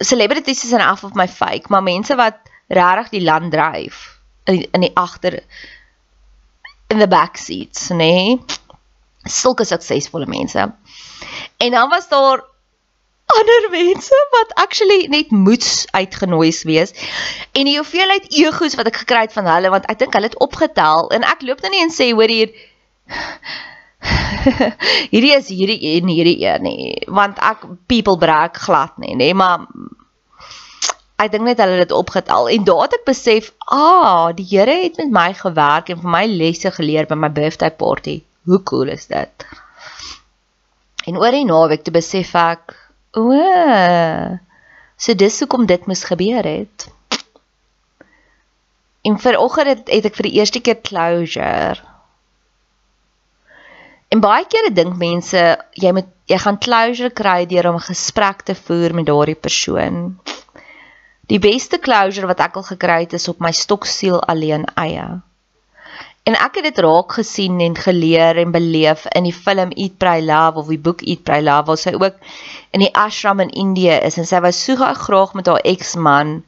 celebrities 0.00 0.64
is 0.64 0.72
in 0.72 0.80
af 0.80 1.04
of 1.04 1.14
my 1.14 1.28
fake, 1.28 1.68
maar 1.68 1.82
mense 1.82 2.16
wat 2.16 2.40
regtig 2.68 3.08
die 3.08 3.24
land 3.28 3.52
dryf 3.52 4.11
in 4.44 4.58
die, 4.58 4.68
in 4.72 4.86
die 4.86 4.94
agter 4.94 5.40
in 6.92 6.98
the 6.98 7.08
back 7.08 7.36
seats, 7.40 7.88
nê? 7.90 7.96
Nee? 7.96 8.38
Sulke 9.22 9.64
suksesvolle 9.64 10.26
mense. 10.26 10.64
En 11.62 11.70
dan 11.70 11.88
was 11.88 12.08
daar 12.10 12.42
ander 13.32 13.70
mense 13.70 14.26
wat 14.30 14.54
actually 14.54 15.06
net 15.08 15.30
moets 15.30 15.86
uitgenooi 15.90 16.52
wees. 16.62 16.92
En 17.52 17.64
die 17.64 17.76
hoeveelheid 17.78 18.28
egos 18.34 18.74
wat 18.74 18.90
ek 18.90 19.02
gekry 19.04 19.24
het 19.26 19.36
van 19.36 19.48
hulle 19.48 19.72
want 19.72 19.88
ek 19.92 20.02
dink 20.02 20.18
hulle 20.18 20.30
het 20.30 20.40
opgetel 20.42 21.08
en 21.16 21.26
ek 21.26 21.46
loop 21.46 21.62
nou 21.62 21.72
nie 21.72 21.84
en 21.84 21.94
sê 21.94 22.10
hoor 22.12 22.32
hier 22.32 22.52
hierdie 25.12 25.34
is 25.36 25.48
hierdie 25.52 25.94
en 25.94 26.10
hierdie 26.10 26.38
een 26.42 26.64
nie 26.66 26.92
want 27.06 27.38
ek 27.44 27.64
people 27.90 28.18
brag 28.18 28.58
glad 28.66 28.96
nie 29.02 29.14
nê 29.18 29.30
maar 29.36 29.68
ek 31.24 31.32
dink 31.32 31.46
net 31.46 31.60
hulle 31.62 31.78
het 31.78 31.88
dit 31.88 31.96
opgetel 31.96 32.48
en 32.52 32.64
daar 32.66 32.84
het 32.86 32.94
ek 32.98 33.04
besef, 33.08 33.50
ah, 33.70 34.30
die 34.36 34.46
Here 34.50 34.74
het 34.84 34.98
met 35.00 35.12
my 35.14 35.30
gewerk 35.38 35.90
en 35.92 36.00
vir 36.02 36.14
my 36.14 36.24
lesse 36.30 36.70
geleer 36.74 37.08
by 37.10 37.18
my 37.18 37.30
birthday 37.32 37.70
party. 37.70 38.22
Hoe 38.46 38.62
cool 38.66 38.90
is 38.92 39.06
dit? 39.06 39.46
En 41.06 41.18
oor 41.18 41.34
die 41.34 41.46
naweek 41.46 41.84
te 41.86 41.94
besef 41.94 42.34
ek, 42.38 42.74
o, 43.18 43.38
so 44.96 45.14
dis 45.18 45.38
hoekom 45.42 45.66
dit 45.66 45.86
moes 45.90 46.04
gebeur 46.06 46.46
het. 46.46 46.88
En 49.02 49.18
vanoggend 49.18 49.72
het, 49.72 49.88
het 49.90 50.10
ek 50.10 50.18
vir 50.20 50.28
die 50.28 50.36
eerste 50.38 50.62
keer 50.62 50.78
closure. 50.86 51.80
En 54.12 54.20
baie 54.22 54.44
kere 54.46 54.70
dink 54.76 54.98
mense 55.00 55.40
jy 55.80 55.90
moet 55.96 56.10
jy 56.30 56.38
gaan 56.38 56.58
closure 56.62 57.10
kry 57.10 57.46
deur 57.50 57.70
om 57.70 57.80
'n 57.80 57.88
gesprek 57.88 58.42
te 58.46 58.54
voer 58.54 58.94
met 58.94 59.06
daardie 59.06 59.38
persoon. 59.46 60.18
Die 61.32 61.40
beste 61.40 61.78
closure 61.80 62.28
wat 62.28 62.42
ek 62.44 62.58
al 62.60 62.64
gekry 62.66 63.02
het 63.06 63.14
is 63.16 63.30
op 63.30 63.38
my 63.40 63.54
stoksiel 63.56 64.18
alleen 64.28 64.66
eie. 64.76 65.06
En 66.28 66.36
ek 66.36 66.58
het 66.58 66.66
dit 66.68 66.80
raak 66.84 67.14
gesien 67.16 67.56
en 67.64 67.74
geleer 67.74 68.36
en 68.42 68.52
beleef 68.52 69.06
in 69.16 69.24
die 69.24 69.32
film 69.34 69.72
Eat 69.72 69.96
Pray 69.98 70.20
Love 70.22 70.60
of 70.60 70.68
die 70.68 70.78
boek 70.78 71.00
Eat 71.02 71.24
Pray 71.24 71.40
Love 71.42 71.70
waar 71.70 71.80
sy 71.80 71.94
ook 71.96 72.20
in 72.76 72.84
die 72.84 72.92
ashram 72.92 73.40
in 73.40 73.50
Indië 73.64 73.96
is 74.10 74.20
en 74.20 74.28
sy 74.28 74.42
was 74.44 74.60
so 74.60 74.76
graag 74.76 75.32
met 75.38 75.48
haar 75.48 75.64
eksman 75.72 76.42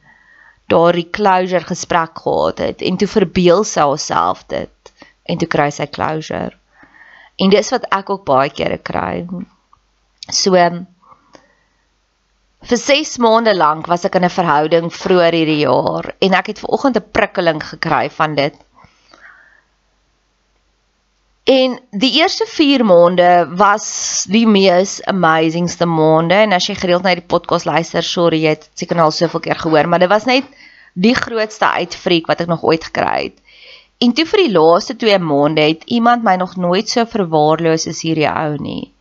daardie 0.71 1.09
closure 1.17 1.65
gesprek 1.65 2.21
gehad 2.21 2.61
het 2.63 2.85
en 2.85 3.01
toe 3.01 3.09
verbeel 3.09 3.65
sy 3.65 3.89
haarself 3.89 4.45
dit 4.53 4.93
en 5.25 5.41
toe 5.41 5.49
kry 5.49 5.71
sy 5.73 5.89
closure. 5.89 6.53
En 7.41 7.49
dis 7.49 7.73
wat 7.73 7.89
ek 7.89 8.13
ook 8.13 8.23
baie 8.29 8.53
kere 8.53 8.77
kry. 8.77 9.25
So 10.29 10.53
Vir 12.65 12.79
6 12.81 13.17
maande 13.21 13.51
lank 13.53 13.85
was 13.91 14.05
ek 14.07 14.15
in 14.17 14.23
'n 14.25 14.33
verhouding 14.33 14.85
vroeër 14.89 15.35
hierdie 15.37 15.63
jaar 15.63 16.07
en 16.27 16.33
ek 16.33 16.47
het 16.51 16.61
ver 16.61 16.71
oggend 16.77 16.95
'n 16.97 17.11
prikkeling 17.17 17.59
gekry 17.61 18.09
van 18.09 18.33
dit. 18.39 18.55
En 21.45 21.75
die 21.91 22.09
eerste 22.21 22.47
4 22.49 22.85
maande 22.85 23.29
was 23.61 24.25
die 24.37 24.47
mees 24.47 24.95
amazingste 25.05 25.85
maande 25.85 26.33
en 26.33 26.57
as 26.57 26.65
jy 26.65 26.75
gereeld 26.79 27.03
na 27.05 27.13
die 27.13 27.29
podcast 27.33 27.69
luister, 27.69 28.01
sorry 28.01 28.41
jy 28.41 28.55
het 28.55 28.69
seker 28.73 28.99
al 28.99 29.13
soveel 29.13 29.45
keer 29.45 29.61
gehoor, 29.61 29.87
maar 29.87 29.99
dit 29.99 30.09
was 30.09 30.25
net 30.25 30.49
die 30.93 31.13
grootste 31.13 31.69
uitfreek 31.69 32.25
wat 32.25 32.41
ek 32.41 32.47
nog 32.47 32.63
ooit 32.63 32.89
gekry 32.89 33.29
het. 33.29 33.37
En 34.01 34.13
toe 34.13 34.25
vir 34.25 34.47
die 34.47 34.57
laaste 34.57 34.97
2 34.97 35.19
maande 35.19 35.61
het 35.61 35.85
iemand 35.85 36.23
my 36.23 36.35
nog 36.35 36.57
nooit 36.57 36.89
so 36.89 37.05
verwaarloos 37.05 37.85
as 37.87 38.01
hierdie 38.01 38.31
ou 38.31 38.57
nie. 38.57 38.94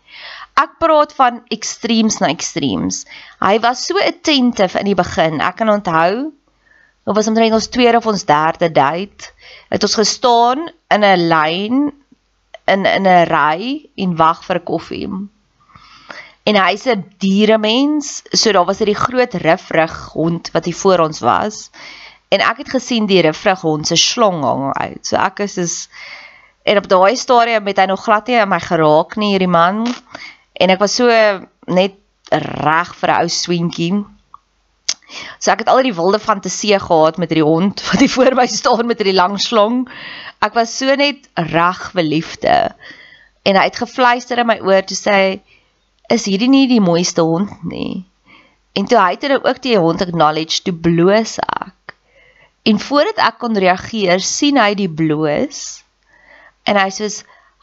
Ek 0.55 0.77
praat 0.79 1.13
van 1.19 1.41
extremes 1.51 2.21
na 2.23 2.29
extremes. 2.31 3.03
Hy 3.43 3.59
was 3.63 3.83
so 3.89 3.99
attentive 3.99 4.79
in 4.79 4.87
die 4.87 4.99
begin. 4.99 5.41
Ek 5.43 5.59
kan 5.59 5.73
onthou, 5.73 6.31
dit 7.05 7.17
was 7.19 7.29
omtrent 7.31 7.57
ons 7.57 7.71
tweede 7.75 7.99
of 7.99 8.07
ons 8.07 8.27
derde 8.29 8.71
date, 8.71 9.33
het 9.75 9.83
ons 9.83 9.99
gestaan 9.99 10.69
in 10.95 11.03
'n 11.03 11.29
lyn 11.29 11.91
in 12.71 12.87
in 12.87 13.07
'n 13.07 13.27
ry 13.29 13.91
en 13.97 14.17
wag 14.17 14.45
vir 14.45 14.57
'n 14.61 14.65
koffie. 14.65 15.11
En 16.47 16.57
hy's 16.57 16.87
'n 16.87 17.03
dieremens, 17.19 18.23
so 18.33 18.53
daar 18.53 18.65
was 18.65 18.81
'n 18.81 18.93
die 18.93 19.03
groot 19.07 19.35
rifrig 19.35 20.13
hond 20.13 20.51
wat 20.53 20.65
hier 20.65 20.81
voor 20.83 20.99
ons 20.99 21.21
was. 21.21 21.71
En 22.29 22.41
ek 22.41 22.59
het 22.59 22.71
gesien 22.71 23.07
die 23.07 23.23
rifrig 23.23 23.61
hond 23.61 23.87
se 23.87 23.97
slong 23.97 24.43
hang 24.45 24.73
uit. 24.73 25.07
So 25.07 25.17
ek 25.17 25.41
is 25.41 25.59
is 25.59 25.89
en 26.63 26.77
op 26.77 26.89
daai 26.89 27.17
stadium 27.17 27.67
het 27.67 27.79
hy 27.79 27.85
nog 27.85 28.05
glad 28.05 28.27
nie 28.27 28.41
aan 28.41 28.49
my 28.49 28.61
geraak 28.61 29.17
nie 29.17 29.31
hierdie 29.35 29.51
man 29.51 29.85
en 30.55 30.71
ek 30.71 30.83
was 30.83 30.97
so 31.01 31.09
net 31.67 31.99
reg 32.31 32.95
vir 33.01 33.11
'n 33.11 33.23
ou 33.23 33.29
swentjie. 33.29 34.05
So 35.39 35.53
ek 35.53 35.65
het 35.65 35.69
al 35.69 35.83
die 35.83 35.95
wilde 35.95 36.19
fantasie 36.19 36.79
gehad 36.81 37.19
met 37.19 37.31
hierdie 37.31 37.47
hond 37.47 37.83
wat 37.89 38.01
hier 38.01 38.15
voor 38.17 38.35
my 38.35 38.47
staan 38.47 38.87
met 38.87 38.99
hierdie 38.99 39.19
lang 39.19 39.39
slong. 39.41 39.85
Ek 40.41 40.55
was 40.55 40.77
so 40.77 40.95
net 40.95 41.29
reg 41.35 41.91
vir 41.93 42.03
liefde. 42.03 42.57
En 43.45 43.57
hy 43.57 43.65
het 43.69 43.77
gefluister 43.83 44.39
in 44.39 44.49
my 44.49 44.59
oor 44.65 44.83
toe 44.83 44.97
sê 44.97 45.19
is 46.13 46.27
hierdie 46.29 46.49
nie 46.49 46.67
die 46.69 46.81
mooiste 46.85 47.23
hond 47.23 47.65
nie. 47.65 48.05
En 48.75 48.89
toe 48.91 48.99
hy 48.99 49.11
het 49.15 49.21
dan 49.21 49.45
ook 49.45 49.61
die 49.63 49.79
hond 49.79 50.03
acknowledge 50.03 50.63
toe 50.65 50.75
bloos 50.75 51.39
ek. 51.39 51.95
En 52.65 52.81
voordat 52.81 53.21
ek 53.21 53.39
kon 53.39 53.57
reageer, 53.57 54.21
sien 54.25 54.57
hy 54.59 54.73
die 54.75 54.89
bloos. 54.89 55.85
En 56.65 56.81
hy 56.81 56.89
sê 56.91 57.11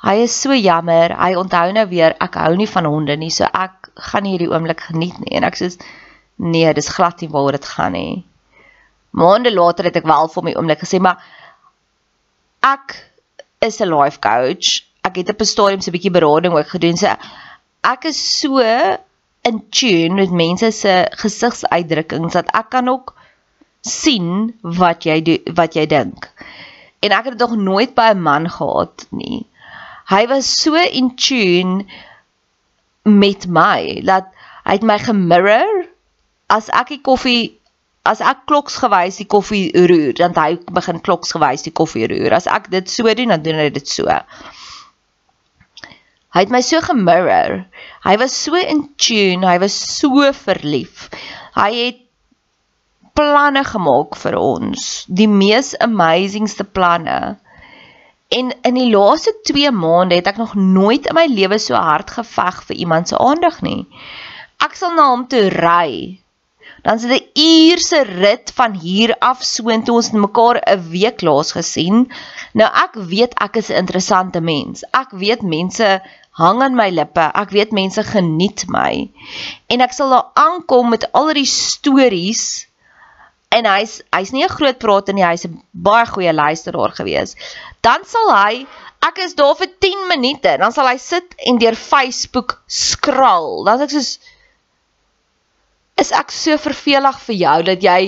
hy 0.02 0.16
is 0.26 0.36
so 0.42 0.56
jammer. 0.58 1.14
Hy 1.18 1.36
onthou 1.40 1.72
nou 1.76 1.86
weer 1.92 2.16
ek 2.20 2.40
hou 2.42 2.56
nie 2.56 2.70
van 2.70 2.90
honde 2.90 3.18
nie, 3.18 3.32
so 3.34 3.46
ek 3.46 3.92
gaan 4.10 4.26
hierdie 4.26 4.50
oomblik 4.52 4.88
geniet 4.90 5.20
nie. 5.22 5.36
En 5.38 5.48
ek 5.48 5.60
sê 5.60 5.72
nee, 6.42 6.74
dis 6.74 6.90
glad 6.90 7.22
nie 7.22 7.30
waar 7.30 7.52
dit 7.58 7.66
gaan 7.76 7.94
nie. 7.94 8.24
Maande 9.12 9.52
later 9.54 9.90
het 9.90 10.00
ek 10.00 10.08
wel 10.08 10.32
vir 10.34 10.48
my 10.48 10.56
oomblik 10.58 10.82
gesê, 10.82 11.02
maar 11.04 11.22
ek 12.66 12.98
is 13.62 13.82
'n 13.82 13.92
life 13.92 14.20
coach. 14.20 14.82
Ek 15.04 15.16
het 15.18 15.30
op 15.30 15.42
'n 15.42 15.46
stadium 15.46 15.82
so 15.82 15.92
'n 15.92 15.98
bietjie 15.98 16.18
berading 16.18 16.54
ook 16.54 16.70
gedoen. 16.70 16.98
So 16.98 17.08
ek 17.84 18.06
is 18.06 18.18
so 18.40 18.60
in 19.50 19.58
tune 19.70 20.14
met 20.16 20.32
mense 20.32 20.72
se 20.72 21.08
gesigsuitdrukkings 21.12 22.34
dat 22.34 22.50
ek 22.54 22.70
kan 22.70 22.88
ook 22.88 23.16
sien 23.82 24.54
wat 24.62 25.06
jy 25.06 25.22
do, 25.22 25.38
wat 25.54 25.74
jy 25.74 25.86
dink. 25.86 26.30
En 27.02 27.12
ek 27.12 27.26
het 27.26 27.38
dit 27.38 27.48
nog 27.48 27.58
nooit 27.58 27.96
by 27.96 28.12
'n 28.14 28.22
man 28.22 28.50
gehad 28.50 29.06
nie. 29.10 29.46
Hy 30.12 30.26
was 30.28 30.50
so 30.60 30.76
in 30.76 31.16
tune 31.16 31.86
met 33.08 33.48
my 33.48 34.02
dat 34.06 34.28
hy 34.66 34.78
het 34.78 34.86
my 34.86 35.00
gemirror 35.02 35.86
as 36.52 36.68
ek 36.76 36.92
die 36.94 37.02
koffie 37.06 37.56
as 38.04 38.22
ek 38.26 38.48
kloksgewys 38.50 39.20
die 39.22 39.30
koffie 39.30 39.70
roer, 39.78 40.16
dan 40.18 40.34
hy 40.34 40.56
begin 40.74 41.02
kloksgewys 41.06 41.66
die 41.68 41.74
koffie 41.74 42.08
roer. 42.10 42.34
As 42.34 42.50
ek 42.50 42.72
dit 42.74 42.90
so 42.90 43.06
doen, 43.14 43.30
dan 43.30 43.44
doen 43.46 43.62
hy 43.62 43.70
dit 43.74 43.88
so. 43.88 44.10
Hy 46.32 46.46
het 46.46 46.54
my 46.54 46.64
so 46.66 46.82
gemirror. 46.82 47.62
Hy 48.06 48.16
was 48.18 48.34
so 48.34 48.58
in 48.58 48.88
tune, 48.98 49.46
hy 49.46 49.60
was 49.62 49.76
so 49.76 50.32
verlief. 50.34 51.12
Hy 51.54 51.70
het 51.78 52.02
planne 53.18 53.62
gemaak 53.68 54.16
vir 54.18 54.38
ons, 54.40 55.06
die 55.06 55.30
mees 55.30 55.76
amazingste 55.84 56.66
planne. 56.66 57.36
En 58.32 58.54
in 58.62 58.78
die 58.80 58.90
laaste 58.90 59.34
2 59.44 59.72
maande 59.76 60.16
het 60.16 60.28
ek 60.32 60.38
nog 60.40 60.56
nooit 60.56 61.10
in 61.12 61.18
my 61.18 61.26
lewe 61.28 61.58
so 61.60 61.76
hard 61.76 62.14
geveg 62.16 62.62
vir 62.70 62.76
iemand 62.86 63.12
se 63.12 63.18
aandag 63.20 63.60
nie. 63.66 63.84
Ek 64.64 64.78
sal 64.80 64.94
na 64.96 65.10
hom 65.10 65.26
toe 65.28 65.50
ry. 65.52 66.22
Dan 66.86 67.00
sit 67.00 67.12
'n 67.12 67.42
uur 67.42 67.80
se 67.80 68.00
rit 68.08 68.52
van 68.56 68.74
hier 68.86 69.16
af 69.20 69.44
soontoe 69.44 69.96
ons 69.96 70.12
mekaar 70.12 70.62
'n 70.64 70.90
week 70.96 71.22
laas 71.22 71.52
gesien. 71.58 72.08
Nou 72.54 72.70
ek 72.86 72.96
weet 73.12 73.34
ek 73.48 73.56
is 73.62 73.70
'n 73.70 73.82
interessante 73.84 74.42
mens. 74.42 74.84
Ek 74.92 75.12
weet 75.12 75.42
mense 75.42 76.02
hang 76.32 76.62
aan 76.62 76.76
my 76.76 76.90
lippe. 76.90 77.26
Ek 77.44 77.50
weet 77.50 77.72
mense 77.72 78.04
geniet 78.04 78.66
my. 78.68 79.10
En 79.68 79.82
ek 79.82 79.94
sal 79.94 80.10
daar 80.10 80.30
aankom 80.34 80.90
met 80.90 81.12
al 81.12 81.34
die 81.34 81.46
stories 81.46 82.68
en 83.52 83.68
hy's 83.68 84.00
hy's 84.16 84.32
nie 84.32 84.44
'n 84.44 84.56
groot 84.58 84.78
prater 84.80 85.14
nie, 85.14 85.26
hy's 85.26 85.46
'n 85.46 85.62
baie 85.72 86.06
goeie 86.06 86.34
luisteraar 86.34 86.92
gewees. 86.96 87.36
Dan 87.82 88.06
sal 88.06 88.30
hy 88.34 88.66
ek 89.02 89.24
is 89.26 89.34
daar 89.34 89.56
vir 89.58 89.72
10 89.82 90.06
minute, 90.12 90.58
dan 90.62 90.74
sal 90.74 90.88
hy 90.88 90.98
sit 91.02 91.34
en 91.50 91.58
deur 91.62 91.78
Facebook 91.78 92.60
skraal. 92.68 93.64
Dan 93.66 93.82
ek 93.88 93.96
soos 93.96 94.20
is 96.02 96.14
ek 96.18 96.32
so 96.34 96.58
vervelig 96.58 97.18
vir 97.28 97.38
jou 97.46 97.58
dat 97.72 97.84
jy 97.86 98.00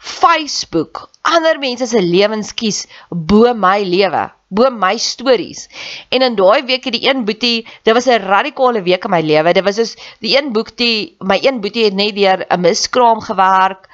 Facebook 0.00 1.08
ander 1.26 1.58
mense 1.62 1.86
se 1.90 2.00
lewens 2.00 2.52
kies 2.56 2.84
bo 3.10 3.54
my 3.54 3.80
lewe 3.84 4.28
bo 4.50 4.70
my 4.70 4.96
stories. 4.98 5.68
En 6.10 6.24
in 6.26 6.34
daai 6.34 6.64
week 6.66 6.88
het 6.88 6.96
die 6.96 7.06
een 7.06 7.22
boetie, 7.24 7.66
dit 7.86 7.94
was 7.94 8.08
'n 8.10 8.26
radikale 8.26 8.82
week 8.82 9.04
in 9.04 9.10
my 9.10 9.20
lewe. 9.22 9.52
Dit 9.52 9.64
was 9.64 9.76
soos 9.76 9.94
die 10.20 10.36
een 10.36 10.52
boetie, 10.52 11.16
my 11.20 11.38
een 11.42 11.60
boetie 11.60 11.84
het 11.84 11.94
net 11.94 12.14
deur 12.14 12.44
'n 12.50 12.60
miskraam 12.60 13.20
gewerk 13.20 13.88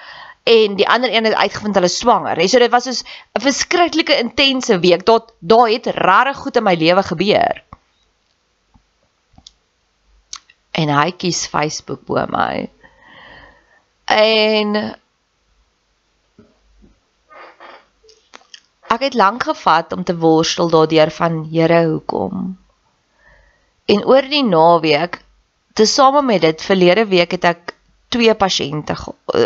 en 0.47 0.77
die 0.79 0.87
ander 0.89 1.11
een 1.11 1.25
het 1.27 1.35
uitgevind 1.35 1.75
hulle 1.75 1.91
swanger. 1.91 2.39
So 2.49 2.59
dit 2.63 2.71
was 2.71 2.85
soos 2.87 3.03
'n 3.35 3.43
verskriklike 3.43 4.19
intense 4.19 4.79
week. 4.79 5.03
Tot 5.03 5.33
daar 5.39 5.69
het 5.69 5.87
regtig 5.87 6.37
goed 6.37 6.57
in 6.57 6.63
my 6.63 6.75
lewe 6.75 7.03
gebeur. 7.03 7.63
En 10.71 10.89
hy 10.89 11.11
kies 11.11 11.47
Facebook 11.47 12.05
bo 12.07 12.27
my. 12.29 12.71
En 14.05 14.97
Ek 18.87 19.01
het 19.03 19.15
lank 19.15 19.43
gevat 19.43 19.93
om 19.93 20.05
te 20.05 20.15
worstel 20.17 20.71
daardeur 20.71 21.11
van 21.11 21.49
Here 21.51 21.87
hoekom. 21.87 22.59
En 23.85 24.05
oor 24.07 24.23
die 24.23 24.45
naweek, 24.45 25.19
tesame 25.75 26.23
met 26.23 26.41
dit 26.41 26.63
verlede 26.63 27.07
week 27.07 27.31
het 27.31 27.45
ek 27.45 27.76
twee 28.09 28.35
pasiënte 28.35 28.97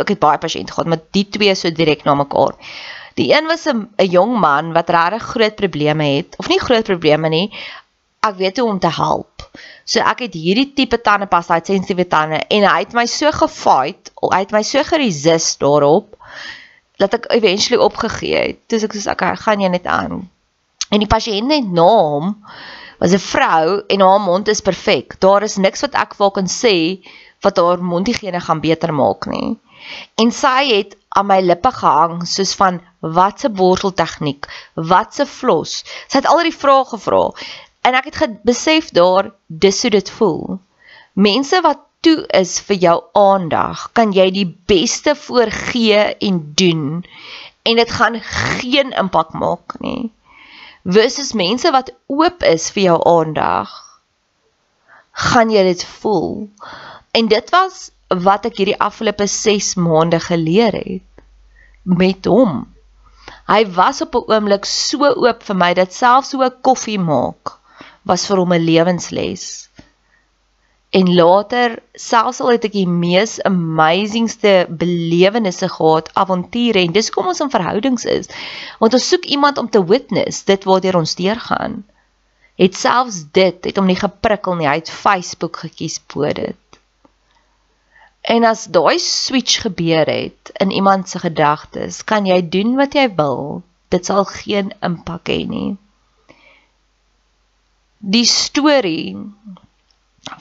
ek 0.01 0.15
het 0.15 0.23
baie 0.23 0.39
pasiënte 0.39 0.73
gehad, 0.73 0.89
maar 0.91 1.03
die 1.17 1.27
twee 1.29 1.55
so 1.55 1.71
direk 1.71 2.05
na 2.05 2.15
mekaar. 2.15 2.57
Die 3.19 3.31
een 3.33 3.47
was 3.47 3.67
'n 3.67 3.89
jong 3.97 4.39
man 4.39 4.73
wat 4.73 4.91
regtig 4.91 5.23
groot 5.23 5.57
probleme 5.57 6.05
het, 6.17 6.37
of 6.39 6.49
nie 6.49 6.61
groot 6.61 6.85
probleme 6.85 7.29
nie. 7.29 7.51
Ek 8.21 8.37
weet 8.37 8.59
hoe 8.59 8.69
om 8.69 8.79
te 8.79 8.93
help. 8.93 9.51
So 9.85 10.01
ek 10.01 10.19
het 10.19 10.35
hierdie 10.35 10.73
tipe 10.75 11.01
tandepasta, 11.01 11.55
hy 11.55 11.61
sensitiewe 11.65 12.07
tande 12.07 12.41
en 12.49 12.63
hy 12.63 12.79
het 12.79 12.93
my 12.93 13.07
so 13.07 13.31
gefight, 13.33 14.13
hy 14.23 14.39
het 14.39 14.53
my 14.53 14.63
so 14.63 14.83
geresist 14.83 15.61
daarop 15.61 16.17
dat 16.97 17.15
ek 17.15 17.31
eventually 17.33 17.81
opgegee 17.83 18.37
het. 18.37 18.59
Toe 18.69 18.79
ek 18.79 18.95
sê 18.95 19.11
ek 19.11 19.25
gaan 19.41 19.61
jy 19.61 19.69
net 19.69 19.87
aan. 19.87 20.29
En 20.91 20.99
die 20.99 21.09
pasiënt 21.09 21.53
het 21.53 21.73
na 21.73 21.89
hom 21.89 22.37
was 23.01 23.13
'n 23.13 23.19
vrou 23.19 23.83
en 23.89 24.01
haar 24.01 24.21
mond 24.21 24.49
is 24.49 24.61
perfek. 24.61 25.19
Daar 25.19 25.43
is 25.43 25.57
niks 25.57 25.81
wat 25.81 25.95
ek 25.95 26.15
vir 26.15 26.31
kan 26.31 26.47
sê 26.47 27.01
wat 27.45 27.57
haar 27.57 27.83
mondhygiëne 27.83 28.41
gaan 28.41 28.61
beter 28.61 28.93
maak 28.95 29.27
nie. 29.31 29.59
En 30.21 30.33
sy 30.33 30.69
het 30.71 30.97
aan 31.09 31.27
my 31.27 31.41
lippe 31.41 31.73
gehang 31.73 32.27
soos 32.29 32.55
van 32.55 32.81
watse 33.01 33.49
borsteltegniek, 33.49 34.47
watse 34.75 35.27
flos. 35.27 35.81
Sy 36.09 36.21
het 36.21 36.29
al 36.31 36.45
die 36.47 36.57
vrae 36.57 36.85
gevra 36.93 37.23
en 37.89 37.97
ek 37.97 38.11
het 38.13 38.43
besef 38.45 38.91
daar 38.97 39.33
dis 39.49 39.83
hoe 39.83 39.91
dit 39.97 40.11
voel. 40.19 40.59
Mense 41.15 41.61
wat 41.65 41.87
toe 42.01 42.25
is 42.37 42.59
vir 42.65 42.77
jou 42.85 42.97
aandag, 43.19 43.91
kan 43.93 44.13
jy 44.17 44.31
die 44.33 44.47
beste 44.69 45.15
voorgee 45.17 46.05
en 46.29 46.41
doen 46.57 46.85
en 47.69 47.77
dit 47.77 47.91
gaan 47.93 48.17
geen 48.25 48.93
impak 48.97 49.33
maak 49.37 49.77
nie. 49.85 50.13
Versus 50.85 51.35
mense 51.37 51.71
wat 51.73 51.93
oop 52.09 52.45
is 52.47 52.71
vir 52.73 52.83
jou 52.83 53.01
aandag, 53.05 53.73
gaan 55.29 55.53
jy 55.53 55.67
dit 55.69 55.85
voel. 56.01 56.49
En 57.11 57.29
dit 57.29 57.51
was 57.51 57.91
wat 58.25 58.45
ek 58.47 58.61
hierdie 58.61 58.79
afgelope 58.79 59.27
6 59.27 59.75
maande 59.83 60.21
geleer 60.23 60.77
het 60.79 61.25
met 61.83 62.27
hom. 62.31 62.69
Hy 63.51 63.65
was 63.75 64.03
op 64.05 64.15
'n 64.15 64.31
oomblik 64.31 64.65
so 64.65 65.09
oop 65.25 65.43
vir 65.49 65.57
my 65.63 65.73
dat 65.75 65.95
selfs 65.95 66.31
so 66.31 66.43
'n 66.43 66.61
koffie 66.69 66.99
maak 66.99 67.59
was 68.03 68.27
vir 68.27 68.37
hom 68.43 68.53
'n 68.55 68.67
lewensles. 68.71 69.69
En 70.91 71.15
later, 71.15 71.79
selfs 71.95 72.41
al 72.41 72.51
het 72.51 72.65
ek 72.65 72.73
die 72.73 72.87
mees 72.87 73.43
amazingste 73.43 74.67
belewennisse 74.71 75.69
gehad, 75.69 76.15
avonture 76.15 76.79
en 76.83 76.93
dis 76.93 77.11
kom 77.11 77.27
ons 77.27 77.41
in 77.41 77.51
verhoudings 77.51 78.05
is. 78.05 78.27
Want 78.79 78.95
ons 78.95 79.09
soek 79.09 79.25
iemand 79.25 79.59
om 79.59 79.71
te 79.71 79.85
witness 79.85 80.45
dit 80.45 80.65
waartoe 80.65 80.97
ons 81.03 81.15
deurgaan. 81.15 81.85
Het 82.55 82.75
selfs 82.77 83.25
dit 83.33 83.65
het 83.65 83.77
hom 83.77 83.87
nie 83.87 84.01
geprikkel 84.07 84.55
nie. 84.55 84.69
Hy 84.69 84.79
het 84.83 84.91
Facebook 84.91 85.63
gekies 85.63 86.01
bo 86.15 86.27
dit. 86.33 86.60
En 88.31 88.47
as 88.47 88.69
daai 88.71 88.99
switch 89.03 89.63
gebeur 89.65 90.07
het 90.07 90.53
in 90.63 90.71
iemand 90.71 91.09
se 91.09 91.19
gedagtes, 91.19 92.05
kan 92.07 92.27
jy 92.29 92.39
doen 92.49 92.77
wat 92.79 92.95
jy 92.95 93.09
wil. 93.19 93.63
Dit 93.91 94.07
sal 94.07 94.25
geen 94.29 94.71
impak 94.87 95.33
hê 95.33 95.41
nie. 95.51 95.73
Die 97.99 98.27
storie 98.29 99.17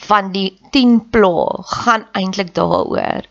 van 0.05 0.29
die 0.35 0.51
10 0.75 1.09
pla 1.09 1.63
gaan 1.71 2.05
eintlik 2.13 2.53
daaroor. 2.53 3.25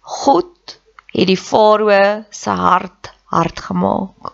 God 0.00 0.78
het 1.12 1.28
die 1.28 1.40
farao 1.40 2.24
se 2.30 2.50
hart 2.50 3.12
hard 3.36 3.60
gemaak. 3.68 4.32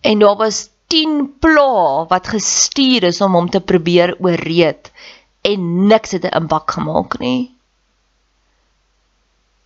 En 0.00 0.24
daar 0.24 0.36
was 0.40 0.68
10 0.88 1.38
pla 1.42 2.06
wat 2.08 2.32
gestuur 2.32 3.04
is 3.10 3.20
om 3.20 3.34
hom 3.36 3.50
te 3.50 3.60
probeer 3.60 4.14
ooreed 4.18 4.92
en 5.40 5.86
niks 5.86 6.10
het 6.10 6.24
'n 6.24 6.36
impak 6.40 6.70
gemaak 6.70 7.18
nie. 7.18 7.54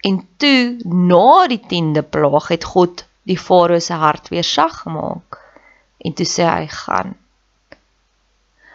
En 0.00 0.28
toe 0.36 0.76
na 0.84 1.46
die 1.46 1.62
10de 1.72 2.02
plaag 2.02 2.48
het 2.48 2.64
God 2.64 3.04
die 3.22 3.38
farao 3.38 3.78
se 3.78 3.92
hart 3.94 4.28
weer 4.28 4.44
sag 4.44 4.80
gemaak. 4.80 5.38
En 5.98 6.12
toe 6.12 6.26
sê 6.26 6.44
hy 6.44 6.66
gaan 6.66 7.16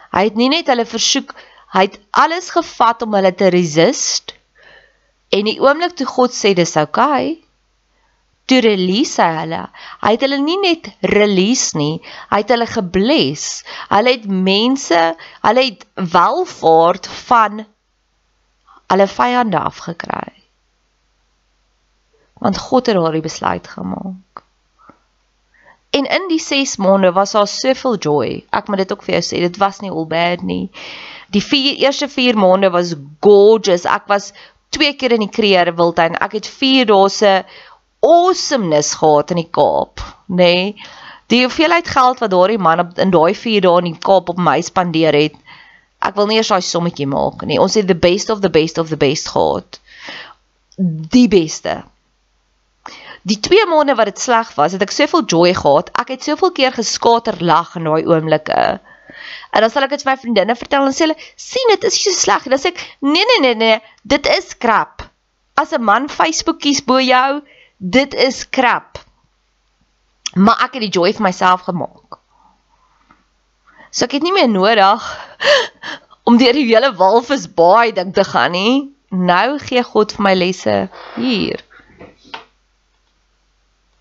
Hy 0.08 0.24
het 0.24 0.38
nie 0.40 0.48
net 0.48 0.66
hulle 0.66 0.86
versoek, 0.88 1.34
hy 1.74 1.82
het 1.84 1.98
alles 2.10 2.50
gevat 2.50 3.02
om 3.04 3.14
hulle 3.14 3.34
te 3.34 3.50
resist. 3.52 4.32
En 5.28 5.44
die 5.44 5.60
oomblik 5.60 5.98
toe 5.98 6.06
God 6.08 6.32
sê 6.32 6.54
dis 6.56 6.76
oukei, 6.80 7.24
okay, 7.32 7.47
toe 8.48 8.60
release 8.64 9.20
hy 9.22 9.42
hulle. 9.42 9.62
Hy 10.02 10.12
het 10.14 10.24
hulle 10.24 10.38
nie 10.42 10.58
net 10.62 10.88
release 11.12 11.76
nie, 11.78 11.98
hy 12.32 12.40
het 12.42 12.52
hulle 12.54 12.68
gebless. 12.70 13.62
Hulle 13.92 14.16
het 14.16 14.26
mense, 14.28 15.02
hulle 15.44 15.66
het 15.68 15.84
welvaart 16.16 17.10
van 17.28 17.64
hulle 18.88 19.08
vyande 19.12 19.60
afgekry. 19.60 20.32
Want 22.38 22.60
God 22.68 22.88
het 22.88 22.96
daardie 22.96 23.24
besluit 23.24 23.66
gemaak. 23.68 24.44
En 25.90 26.04
in 26.04 26.28
die 26.28 26.40
6 26.40 26.76
maande 26.76 27.12
was 27.12 27.32
daar 27.32 27.48
soveel 27.48 27.96
joy. 27.96 28.44
Ek 28.52 28.68
moet 28.68 28.84
dit 28.84 28.92
ook 28.92 29.02
vir 29.06 29.18
jou 29.18 29.24
sê, 29.24 29.40
dit 29.40 29.56
was 29.60 29.80
nie 29.80 29.90
all 29.90 30.06
bad 30.08 30.44
nie. 30.44 30.68
Die 31.32 31.42
vier, 31.44 31.80
eerste 31.80 32.08
4 32.08 32.36
maande 32.36 32.70
was 32.70 32.94
gorgeous. 33.24 33.86
Ek 33.88 34.06
was 34.08 34.32
twee 34.68 34.92
keer 35.00 35.16
in 35.16 35.24
die 35.24 35.32
Creer 35.32 35.72
Wildtuin. 35.76 36.16
Ek 36.20 36.36
het 36.38 36.48
4 36.48 36.88
dae 36.92 37.08
se 37.12 37.32
awesomeness 38.04 38.94
gehad 39.00 39.30
in 39.34 39.42
die 39.42 39.50
Kaap, 39.50 40.02
nê? 40.28 40.36
Nee, 40.36 40.88
die 41.28 41.42
hoeveelheid 41.44 41.88
geld 41.88 42.22
wat 42.22 42.30
daardie 42.32 42.58
man 42.58 42.80
op 42.80 42.98
in 42.98 43.12
daai 43.12 43.34
4 43.36 43.60
dae 43.64 43.82
in 43.82 43.90
die 43.90 44.00
Kaap 44.00 44.30
op 44.32 44.40
my 44.40 44.60
spandeer 44.64 45.16
het. 45.16 45.36
Ek 46.00 46.16
wil 46.16 46.28
nie 46.30 46.38
eers 46.38 46.48
daai 46.52 46.64
sommetjie 46.64 47.08
maak 47.10 47.44
nie. 47.44 47.58
Ons 47.60 47.76
het 47.76 47.88
the 47.90 47.98
best 47.98 48.30
of 48.32 48.40
the 48.40 48.50
best 48.54 48.78
of 48.80 48.88
the 48.88 48.96
best 48.96 49.28
gehad. 49.34 49.80
Die 51.14 51.28
beste. 51.28 51.82
Die 53.28 53.36
2 53.44 53.66
maande 53.68 53.96
wat 53.98 54.08
dit 54.08 54.22
sleg 54.22 54.54
was, 54.56 54.72
het 54.72 54.84
ek 54.86 54.94
soveel 54.94 55.26
joy 55.28 55.52
gehad. 55.58 55.90
Ek 56.00 56.14
het 56.14 56.24
soveel 56.24 56.54
keer 56.56 56.72
geskater 56.72 57.36
lag 57.44 57.74
in 57.76 57.90
daai 57.90 58.08
oomblikke. 58.08 58.62
En 59.52 59.64
dan 59.64 59.72
sal 59.72 59.84
ek 59.84 59.96
dit 59.96 60.06
vir 60.06 60.12
my 60.12 60.16
vriendinne 60.22 60.56
vertel 60.56 60.88
en 60.88 60.96
sê 60.96 61.04
hulle, 61.04 61.18
"Sien, 61.36 61.68
dit 61.74 61.84
is 61.84 62.00
so 62.02 62.14
sleg 62.14 62.46
nie." 62.46 62.56
Dan 62.56 62.64
sê 62.64 62.72
ek, 62.72 62.80
"Nee, 63.00 63.24
nee, 63.28 63.40
nee, 63.40 63.54
nee, 63.54 63.80
dit 64.02 64.26
is 64.38 64.56
krap. 64.56 65.02
As 65.56 65.72
'n 65.72 65.84
man 65.84 66.08
Facebook 66.08 66.60
kies 66.60 66.80
bo 66.80 67.00
jou, 67.00 67.42
dit 67.78 68.14
is 68.14 68.44
krap." 68.48 68.98
Maar 70.34 70.60
ek 70.66 70.76
het 70.76 70.84
die 70.86 70.92
joy 70.92 71.12
vir 71.16 71.24
myself 71.24 71.64
gemaak. 71.66 72.18
So 73.90 74.04
ek 74.04 74.18
het 74.18 74.22
nie 74.26 74.34
meer 74.34 74.50
nodig 74.50 75.04
om 76.28 76.36
deur 76.36 76.52
die 76.52 76.68
hele 76.68 76.92
walvisbaai 76.98 77.94
ding 77.96 78.12
te 78.14 78.24
gaan 78.24 78.52
nie. 78.52 78.74
Nou 79.08 79.58
gee 79.62 79.82
God 79.82 80.12
vir 80.12 80.26
my 80.26 80.34
lesse 80.36 80.76
hier. 81.16 81.64